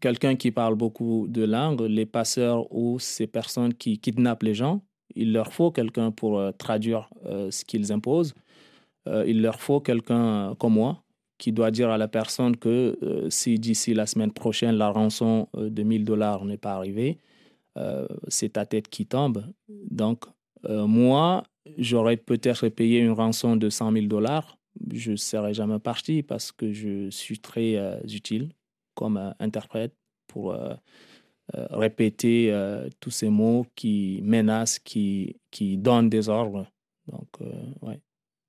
quelqu'un 0.00 0.36
qui 0.36 0.52
parle 0.52 0.74
beaucoup 0.74 1.26
de 1.28 1.44
langues, 1.44 1.82
les 1.82 2.06
passeurs 2.06 2.74
ou 2.74 2.98
ces 2.98 3.26
personnes 3.26 3.74
qui 3.74 3.98
kidnappent 3.98 4.42
les 4.42 4.54
gens, 4.54 4.80
il 5.14 5.32
leur 5.32 5.52
faut 5.52 5.70
quelqu'un 5.70 6.10
pour 6.10 6.38
euh, 6.38 6.52
traduire 6.52 7.08
euh, 7.26 7.50
ce 7.50 7.64
qu'ils 7.64 7.92
imposent. 7.92 8.34
Euh, 9.06 9.24
il 9.26 9.42
leur 9.42 9.60
faut 9.60 9.80
quelqu'un 9.80 10.54
comme 10.58 10.74
moi 10.74 11.02
qui 11.38 11.52
doit 11.52 11.70
dire 11.70 11.90
à 11.90 11.98
la 11.98 12.08
personne 12.08 12.56
que 12.56 12.98
si 13.30 13.60
d'ici 13.60 13.94
la 13.94 14.06
semaine 14.06 14.32
prochaine 14.32 14.74
la 14.74 14.90
rançon 14.90 15.46
de 15.54 15.82
1000 15.84 16.04
dollars 16.04 16.44
n'est 16.44 16.56
pas 16.56 16.72
arrivée, 16.72 17.18
c'est 18.26 18.54
ta 18.54 18.66
tête 18.66 18.88
qui 18.88 19.06
tombe. 19.06 19.46
Donc, 19.68 20.24
moi, 20.68 21.44
j'aurais 21.76 22.16
peut-être 22.16 22.68
payé 22.70 22.98
une 22.98 23.12
rançon 23.12 23.54
de 23.54 23.70
100 23.70 23.92
000 23.92 24.06
dollars. 24.06 24.58
Je 24.92 25.12
ne 25.12 25.16
serais 25.16 25.54
jamais 25.54 25.78
parti 25.78 26.24
parce 26.24 26.50
que 26.50 26.72
je 26.72 27.08
suis 27.10 27.38
très 27.38 28.00
utile 28.12 28.48
comme 28.96 29.32
interprète 29.38 29.94
pour 30.26 30.58
répéter 31.54 32.52
tous 33.00 33.10
ces 33.10 33.28
mots 33.28 33.66
qui 33.74 34.20
menacent, 34.22 34.78
qui, 34.78 35.36
qui 35.50 35.76
donnent 35.76 36.10
des 36.10 36.28
ordres. 36.28 36.66
Donc, 37.10 37.28
ouais. 37.82 38.00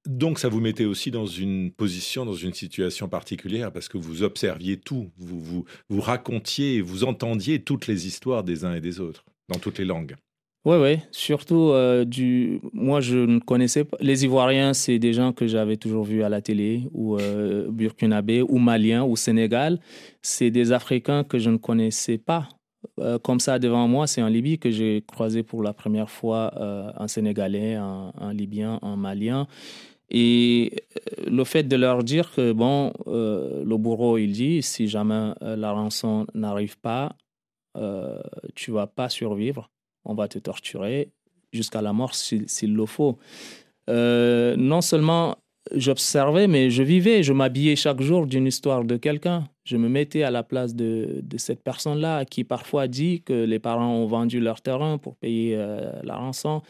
Donc 0.08 0.40
ça 0.40 0.50
vous 0.50 0.62
mettait 0.62 0.86
aussi 0.86 1.12
dans 1.12 1.26
une 1.26 1.72
position, 1.72 2.26
dans 2.26 2.34
une 2.34 2.54
situation 2.54 3.10
particulière, 3.10 3.72
parce 3.72 3.90
que 3.90 3.98
vous 3.98 4.24
observiez 4.24 4.78
tout, 4.78 5.12
vous, 5.18 5.40
vous, 5.40 5.66
vous 5.90 6.02
racontiez, 6.02 6.82
vous 6.82 7.04
entendiez 7.04 7.62
toutes 7.62 7.88
les 7.88 8.08
histoires 8.08 8.44
des 8.44 8.66
uns 8.66 8.74
et 8.74 8.82
des 8.82 9.00
autres, 9.00 9.26
dans 9.50 9.60
toutes 9.60 9.78
les 9.78 9.86
langues. 9.86 10.16
Oui, 10.66 10.78
oui, 10.78 10.98
surtout 11.12 11.70
euh, 11.70 12.04
du. 12.04 12.60
Moi, 12.74 13.00
je 13.00 13.18
ne 13.18 13.40
connaissais 13.40 13.86
pas. 13.86 13.98
Les 14.02 14.26
Ivoiriens, 14.26 14.74
c'est 14.74 15.00
des 15.00 15.14
gens 15.14 15.32
que 15.32 15.48
j'avais 15.48 15.78
toujours 15.78 16.04
vus 16.04 16.22
à 16.22 16.28
la 16.28 16.42
télé, 16.42 16.84
ou 16.92 17.18
euh, 17.18 17.70
burkinabé, 17.72 18.42
ou 18.42 18.58
maliens, 18.58 19.06
ou 19.06 19.16
sénégal. 19.16 19.80
C'est 20.22 20.52
des 20.52 20.74
Africains 20.74 21.24
que 21.24 21.40
je 21.40 21.50
ne 21.50 21.58
connaissais 21.58 22.18
pas. 22.18 22.50
Euh, 23.00 23.20
comme 23.20 23.40
ça, 23.40 23.60
devant 23.60 23.88
moi, 23.88 24.08
c'est 24.08 24.22
en 24.22 24.28
Libye 24.28 24.60
que 24.60 24.72
j'ai 24.72 25.04
croisé 25.08 25.44
pour 25.44 25.64
la 25.64 25.74
première 25.74 26.10
fois 26.10 26.54
un 26.98 27.08
Sénégalais, 27.08 27.76
un, 27.76 28.34
Libyen, 28.34 28.80
un 28.82 28.96
Malien. 28.96 29.48
Et 30.12 30.74
le 31.28 31.44
fait 31.44 31.64
de 31.64 31.76
leur 31.76 32.04
dire 32.04 32.32
que, 32.32 32.52
bon, 32.52 32.94
le 33.06 33.78
bourreau, 33.78 34.18
il 34.18 34.32
dit, 34.32 34.62
si 34.62 34.88
jamais 34.88 35.34
la 35.42 35.72
rançon 35.72 36.26
n'arrive 36.34 36.78
pas, 36.80 37.16
tu 38.56 38.72
vas 38.72 38.88
pas 38.88 39.10
survivre 39.10 39.70
on 40.06 40.14
va 40.14 40.28
te 40.28 40.40
torturer 40.40 41.12
jusqu'à 41.52 41.82
la 41.82 41.94
mort 41.94 42.14
s'il 42.16 42.74
le 42.76 42.86
faut. 42.86 43.18
Euh, 43.90 44.56
non 44.58 44.82
seulement 44.82 45.38
j'observais, 45.76 46.48
mais 46.48 46.70
je 46.70 46.84
vivais, 46.84 47.24
je 47.24 47.34
m'habillais 47.34 47.76
chaque 47.76 48.02
jour 48.02 48.26
d'une 48.28 48.48
histoire 48.48 48.84
de 48.84 48.98
quelqu'un. 48.98 49.48
Je 49.70 49.78
me 49.78 49.88
mettais 49.88 50.24
à 50.24 50.32
la 50.32 50.42
place 50.42 50.74
de, 50.74 51.22
cette 51.38 51.62
personne-là 51.64 52.26
qui 52.26 52.44
parfois 52.44 52.88
dit 52.88 53.22
que 53.22 53.34
les 53.34 53.60
parents 53.60 53.94
ont 53.94 54.08
vendu 54.08 54.40
leur 54.40 54.62
terrain 54.62 54.98
pour 54.98 55.16
payer 55.16 55.56
euh, 55.56 55.92
la 56.02 56.16
rançon. 56.16 56.64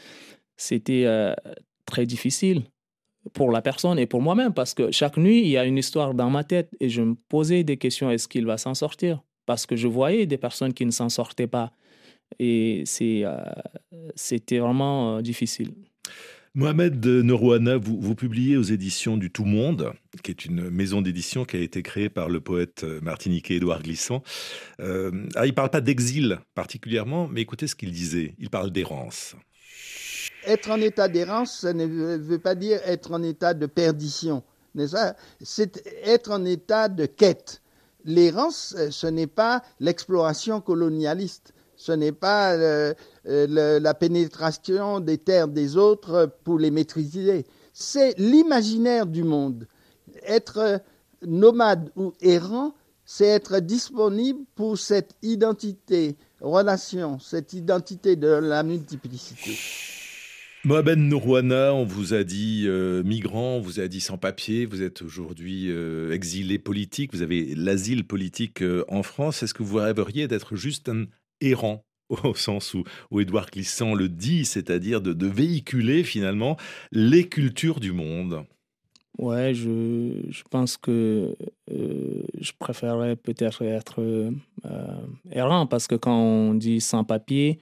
C'était 0.58 1.06
euh, 1.06 1.34
très 1.86 2.06
difficile 2.06 2.64
pour 3.32 3.54
la 3.54 3.62
personne 3.62 3.98
et 4.00 4.06
pour 4.06 4.22
moi-même 4.22 4.54
parce 4.54 4.74
que 4.74 4.92
chaque 4.92 5.16
nuit, 5.16 5.40
il 5.40 5.48
y 5.48 5.58
a 5.58 5.64
une 5.64 5.78
histoire 5.78 6.14
dans 6.14 6.30
ma 6.30 6.44
tête 6.44 6.76
et 6.82 6.90
je 6.90 7.02
me 7.02 7.16
posais 7.30 7.64
des 7.64 7.78
questions, 7.78 8.12
est-ce 8.12 8.28
qu'il 8.28 8.46
va 8.46 8.58
s'en 8.58 8.74
sortir? 8.74 9.24
Parce 9.46 9.66
que 9.66 9.78
je 9.78 9.88
voyais 9.88 10.26
des 10.26 10.38
personnes 10.38 10.74
qui 10.74 10.86
ne 10.86 10.92
s'en 10.92 11.08
sortaient 11.08 11.48
pas. 11.48 11.72
Et 12.38 12.84
euh, 13.02 13.38
c'était 14.16 14.60
vraiment 14.60 15.22
difficile. 15.22 15.72
Mohamed 16.56 17.06
Norouana, 17.06 17.78
vous, 17.78 18.16
publiez 18.16 18.58
aux 18.58 18.64
éditions 18.64 19.18
du 19.18 19.32
Tout 19.32 19.46
Monde, 19.46 19.94
qui 20.24 20.32
est 20.32 20.46
une 20.46 20.70
maison 20.70 21.02
d'édition 21.02 21.46
qui 21.46 21.58
a 21.58 21.60
été 21.60 21.84
créée 21.84 22.10
par 22.10 22.28
le 22.28 22.42
poète 22.42 22.84
martiniquais 23.02 23.56
Édouard 23.56 23.84
Glissant. 23.84 24.24
Euh, 24.80 25.28
ah, 25.36 25.46
il 25.46 25.50
ne 25.50 25.54
parle 25.54 25.70
pas 25.70 25.82
d'exil 25.82 26.40
particulièrement, 26.56 27.28
mais 27.28 27.42
écoutez 27.42 27.68
ce 27.68 27.76
qu'il 27.76 27.92
disait. 27.92 28.34
Il 28.40 28.50
parle 28.50 28.72
d'errance. 28.72 29.36
Être 30.46 30.72
en 30.72 30.82
état 30.82 31.08
d'errance, 31.08 31.60
ça 31.60 31.74
ne 31.74 31.86
veut 31.86 32.40
pas 32.40 32.56
dire 32.56 32.80
être 32.84 33.12
en 33.12 33.22
état 33.22 33.54
de 33.54 33.68
perdition. 33.68 34.44
C'est 35.42 35.86
être 36.04 36.32
en 36.32 36.46
état 36.46 36.90
de 36.90 37.06
quête. 37.06 37.62
L'errance, 38.06 38.76
ce 38.90 39.08
n'est 39.08 39.28
pas 39.28 39.62
l'exploration 39.80 40.62
colonialiste 40.62 41.54
ce 41.80 41.94
n'est 41.94 42.12
pas 42.12 42.56
euh, 42.56 42.94
euh, 43.26 43.80
la 43.80 43.94
pénétration 43.94 45.00
des 45.00 45.18
terres 45.18 45.48
des 45.48 45.78
autres 45.78 46.30
pour 46.44 46.60
les 46.60 46.72
maîtriser. 46.72 47.46
C'est 47.72 48.20
l'imaginaire 48.20 49.06
du 49.06 49.24
monde. 49.24 49.66
Être 50.28 50.82
nomade 51.26 51.90
ou 51.96 52.12
errant, 52.20 52.76
c'est 53.06 53.28
être 53.28 53.62
disponible 53.62 54.42
pour 54.56 54.78
cette 54.78 55.16
identité, 55.22 56.18
relation, 56.42 57.18
cette 57.18 57.54
identité 57.54 58.18
de 58.18 58.28
la 58.28 58.62
multiplicité. 58.64 59.58
Mohamed 60.66 61.00
Nourouana, 61.00 61.74
on 61.74 61.86
vous 61.86 62.14
a 62.14 62.26
dit 62.26 62.66
euh, 62.68 63.04
migrant, 63.04 63.56
on 63.56 63.62
vous 63.62 63.80
a 63.80 63.88
dit 63.88 64.02
sans 64.02 64.18
papier, 64.18 64.66
vous 64.66 64.82
êtes 64.82 65.02
aujourd'hui 65.02 65.72
exilé 66.12 66.60
politique, 66.60 67.14
vous 67.14 67.22
avez 67.22 67.56
l'asile 67.56 68.06
politique 68.06 68.62
en 68.90 69.02
France. 69.02 69.44
Est-ce 69.44 69.54
que 69.54 69.64
vous 69.64 69.78
rêveriez 69.78 70.28
d'être 70.28 70.58
juste 70.58 70.90
un 70.90 71.06
errant 71.42 71.86
au 72.24 72.34
sens 72.34 72.74
où, 72.74 72.84
où 73.12 73.20
Édouard 73.20 73.50
Glissant 73.52 73.94
le 73.94 74.10
dit, 74.10 74.46
c'est-à-dire 74.46 75.02
de, 75.02 75.28
véhiculer 75.28 76.04
finalement 76.04 76.58
les 76.92 77.28
cultures 77.28 77.80
du 77.80 77.92
monde. 77.92 78.46
Ouais, 79.18 79.54
je, 79.54 80.44
pense 80.50 80.78
que 80.78 81.36
euh, 81.72 82.24
je 82.40 82.52
préférerais 82.58 83.18
peut-être 83.18 83.64
être 83.64 84.00
euh, 84.00 84.32
errant 85.30 85.68
parce 85.68 85.88
que 85.88 85.96
quand 85.96 86.18
on 86.18 86.54
dit 86.54 86.80
sans 86.80 87.04
papier, 87.04 87.60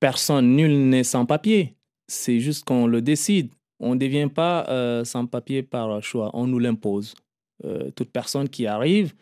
personne, 0.00 0.56
nul 0.56 0.88
n'est 0.88 1.04
sans 1.04 1.26
papier. 1.26 1.74
C'est 2.08 2.40
juste 2.40 2.64
qu'on 2.64 2.86
le 2.86 3.02
décide. 3.02 3.50
On 3.78 3.94
ne 3.94 4.00
devient 4.00 4.30
pas 4.34 4.66
euh, 4.70 5.04
sans 5.04 5.26
papier 5.26 5.62
par 5.62 6.02
choix, 6.02 6.30
on 6.32 6.46
nous 6.46 6.58
l'impose. 6.58 7.14
toute 7.94 8.10
personne 8.10 8.48
qui 8.48 8.66
arrive, 8.66 9.14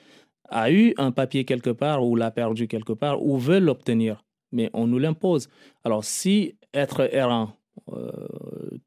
a 0.53 0.71
eu 0.71 0.95
un 0.99 1.11
papier 1.11 1.45
quelque 1.45 1.71
part 1.71 2.05
ou 2.07 2.17
l'a 2.17 2.31
perdu 2.31 2.69
quelque 2.69 2.93
part 2.93 3.25
ou 3.25 3.39
veut 3.39 3.59
l'obtenir, 3.59 4.25
mais 4.53 4.71
on 4.73 4.87
nous 4.87 4.99
l'impose. 4.99 5.49
Alors 5.85 6.05
si 6.05 6.55
être 6.75 7.13
errant, 7.13 7.57
euh, 7.93 8.11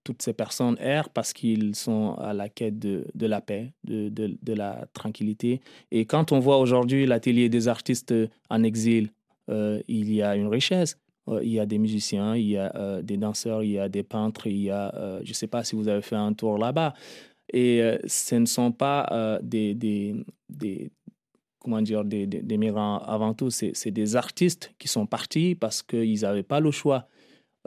toutes 0.03 0.21
ces 0.21 0.33
personnes 0.33 0.77
errent 0.79 1.09
parce 1.09 1.33
qu'ils 1.33 1.75
sont 1.75 2.15
à 2.15 2.33
la 2.33 2.49
quête 2.49 2.77
de, 2.77 3.05
de 3.13 3.25
la 3.25 3.41
paix, 3.41 3.73
de, 3.83 4.09
de, 4.09 4.37
de, 4.41 4.53
la 4.53 4.85
tranquillité. 4.93 5.59
Et 5.91 6.05
quand 6.05 6.31
on 6.31 6.39
voit 6.39 6.59
aujourd'hui 6.59 7.05
l'atelier 7.05 7.49
des 7.49 7.67
artistes 7.67 8.13
en 8.49 8.63
exil, 8.63 9.11
euh, 9.49 9.81
il 9.87 10.13
y 10.13 10.21
a 10.21 10.35
une 10.35 10.47
richesse. 10.47 10.97
Euh, 11.27 11.39
il 11.43 11.51
y 11.51 11.59
a 11.59 11.65
des 11.65 11.79
musiciens, 11.79 12.35
il 12.35 12.49
y 12.49 12.57
a 12.57 13.01
des 13.01 13.17
danseurs, 13.17 13.63
il 13.63 13.71
y 13.71 13.79
a 13.79 13.89
des 13.89 14.03
peintres, 14.03 14.47
il 14.47 14.61
y 14.61 14.69
a, 14.69 15.19
je 15.23 15.29
ne 15.29 15.33
sais 15.33 15.47
pas 15.47 15.63
si 15.63 15.75
vous 15.75 15.87
avez 15.87 16.01
fait 16.01 16.15
un 16.15 16.33
tour 16.33 16.57
là-bas. 16.57 16.93
Et 17.51 17.81
ce 18.05 18.35
ne 18.35 18.45
sont 18.45 18.71
pas 18.71 19.39
des, 19.41 19.73
des, 19.73 20.15
des, 20.49 20.91
comment 21.65 21.81
dire, 21.81 22.05
des, 22.05 22.57
migrants 22.57 22.99
avant 22.99 23.33
tout, 23.33 23.49
c'est 23.49 23.91
des 23.91 24.15
artistes 24.15 24.73
qui 24.77 24.87
sont 24.87 25.07
partis 25.07 25.55
parce 25.55 25.81
qu'ils 25.81 26.21
n'avaient 26.21 26.43
pas 26.43 26.59
le 26.59 26.69
choix. 26.69 27.07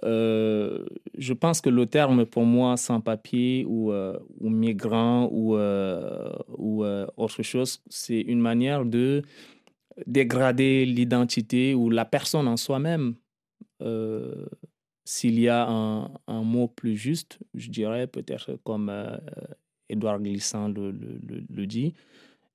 Euh, 0.05 0.87
je 1.17 1.33
pense 1.33 1.61
que 1.61 1.69
le 1.69 1.87
terme 1.87 2.25
pour 2.25 2.45
moi 2.45 2.77
sans 2.77 3.01
papier 3.01 3.65
ou, 3.67 3.91
euh, 3.91 4.17
ou 4.39 4.49
migrant 4.49 5.29
ou, 5.33 5.57
euh, 5.57 6.33
ou 6.57 6.85
autre 7.17 7.43
chose, 7.43 7.83
c'est 7.89 8.21
une 8.21 8.41
manière 8.41 8.85
de 8.85 9.23
dégrader 10.07 10.87
l'identité 10.87 11.75
ou 11.75 11.91
la 11.91 12.05
personne 12.05 12.47
en 12.47 12.57
soi-même. 12.57 13.17
S'il 15.05 15.41
y 15.41 15.49
a 15.49 15.69
un, 15.69 16.11
un, 16.29 16.43
mot 16.43 16.69
plus 16.69 16.97
juste, 16.97 17.41
je 17.55 17.69
dirais 17.71 18.07
peut-être 18.07 18.61
comme 18.63 18.93
Édouard 19.89 20.21
Glissant 20.21 20.69
le, 20.69 20.93
le, 20.93 21.43
le 21.51 21.67
dit, 21.67 21.95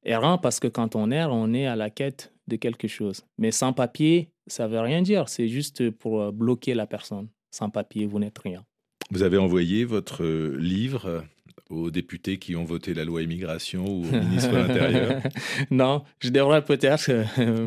Errant 0.06 0.38
parce 0.38 0.60
que 0.60 0.68
quand 0.68 0.96
on 0.96 1.12
erre, 1.12 1.32
on 1.32 1.54
est 1.54 1.66
à 1.66 1.76
la 1.76 1.90
quête 1.90 2.34
de 2.48 2.56
quelque 2.56 2.88
chose. 2.88 3.24
Mais 3.38 3.52
sans 3.52 3.74
papier, 3.74 4.32
ça 4.48 4.68
veut 4.68 4.80
rien 4.80 5.02
dire. 5.02 5.30
C'est 5.30 5.48
juste 5.48 5.90
pour 5.92 6.22
euh, 6.22 6.32
bloquer 6.32 6.74
la 6.74 6.88
personne. 6.88 7.30
Sans 7.52 7.70
papier, 7.70 8.06
vous 8.06 8.20
n'êtes 8.20 8.40
rien. 8.40 8.66
Vous 9.12 9.24
avez 9.24 9.38
envoyé 9.38 9.86
votre 9.86 10.24
euh, 10.24 10.58
livre 10.60 11.24
aux 11.70 11.92
députés 11.92 12.38
qui 12.38 12.56
ont 12.56 12.66
voté 12.66 12.94
la 12.94 13.06
loi 13.06 13.22
immigration 13.22 13.86
ou 13.86 14.06
au 14.06 14.12
ministre 14.20 14.52
de 14.52 14.58
l'Intérieur 14.58 15.22
Non, 15.72 16.04
je 16.20 16.30
devrais 16.30 16.64
peut-être. 16.64 17.12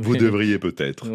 Vous 0.01 0.17
devriez 0.17 0.59
peut-être. 0.59 1.09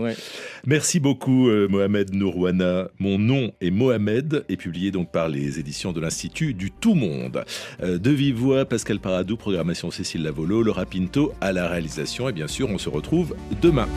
Merci 0.65 0.99
beaucoup, 0.99 1.49
euh, 1.49 1.67
Mohamed 1.67 2.13
Nourouana. 2.13 2.89
Mon 2.99 3.17
nom 3.17 3.51
est 3.61 3.71
Mohamed 3.71 4.45
est 4.49 4.57
publié 4.57 4.91
donc 4.91 5.11
par 5.11 5.29
les 5.29 5.59
éditions 5.59 5.93
de 5.93 6.01
l'Institut 6.01 6.53
du 6.53 6.71
Tout 6.71 6.95
Monde. 6.95 7.43
Euh, 7.81 7.97
de 7.97 8.11
vive 8.11 8.35
voix, 8.35 8.65
Pascal 8.65 8.99
Paradou, 8.99 9.37
programmation 9.37 9.91
Cécile 9.91 10.23
Lavolo, 10.23 10.63
Laura 10.63 10.85
Pinto 10.85 11.33
à 11.41 11.51
la 11.51 11.67
réalisation. 11.67 12.29
Et 12.29 12.33
bien 12.33 12.47
sûr, 12.47 12.69
on 12.69 12.77
se 12.77 12.89
retrouve 12.89 13.35
demain. 13.61 13.87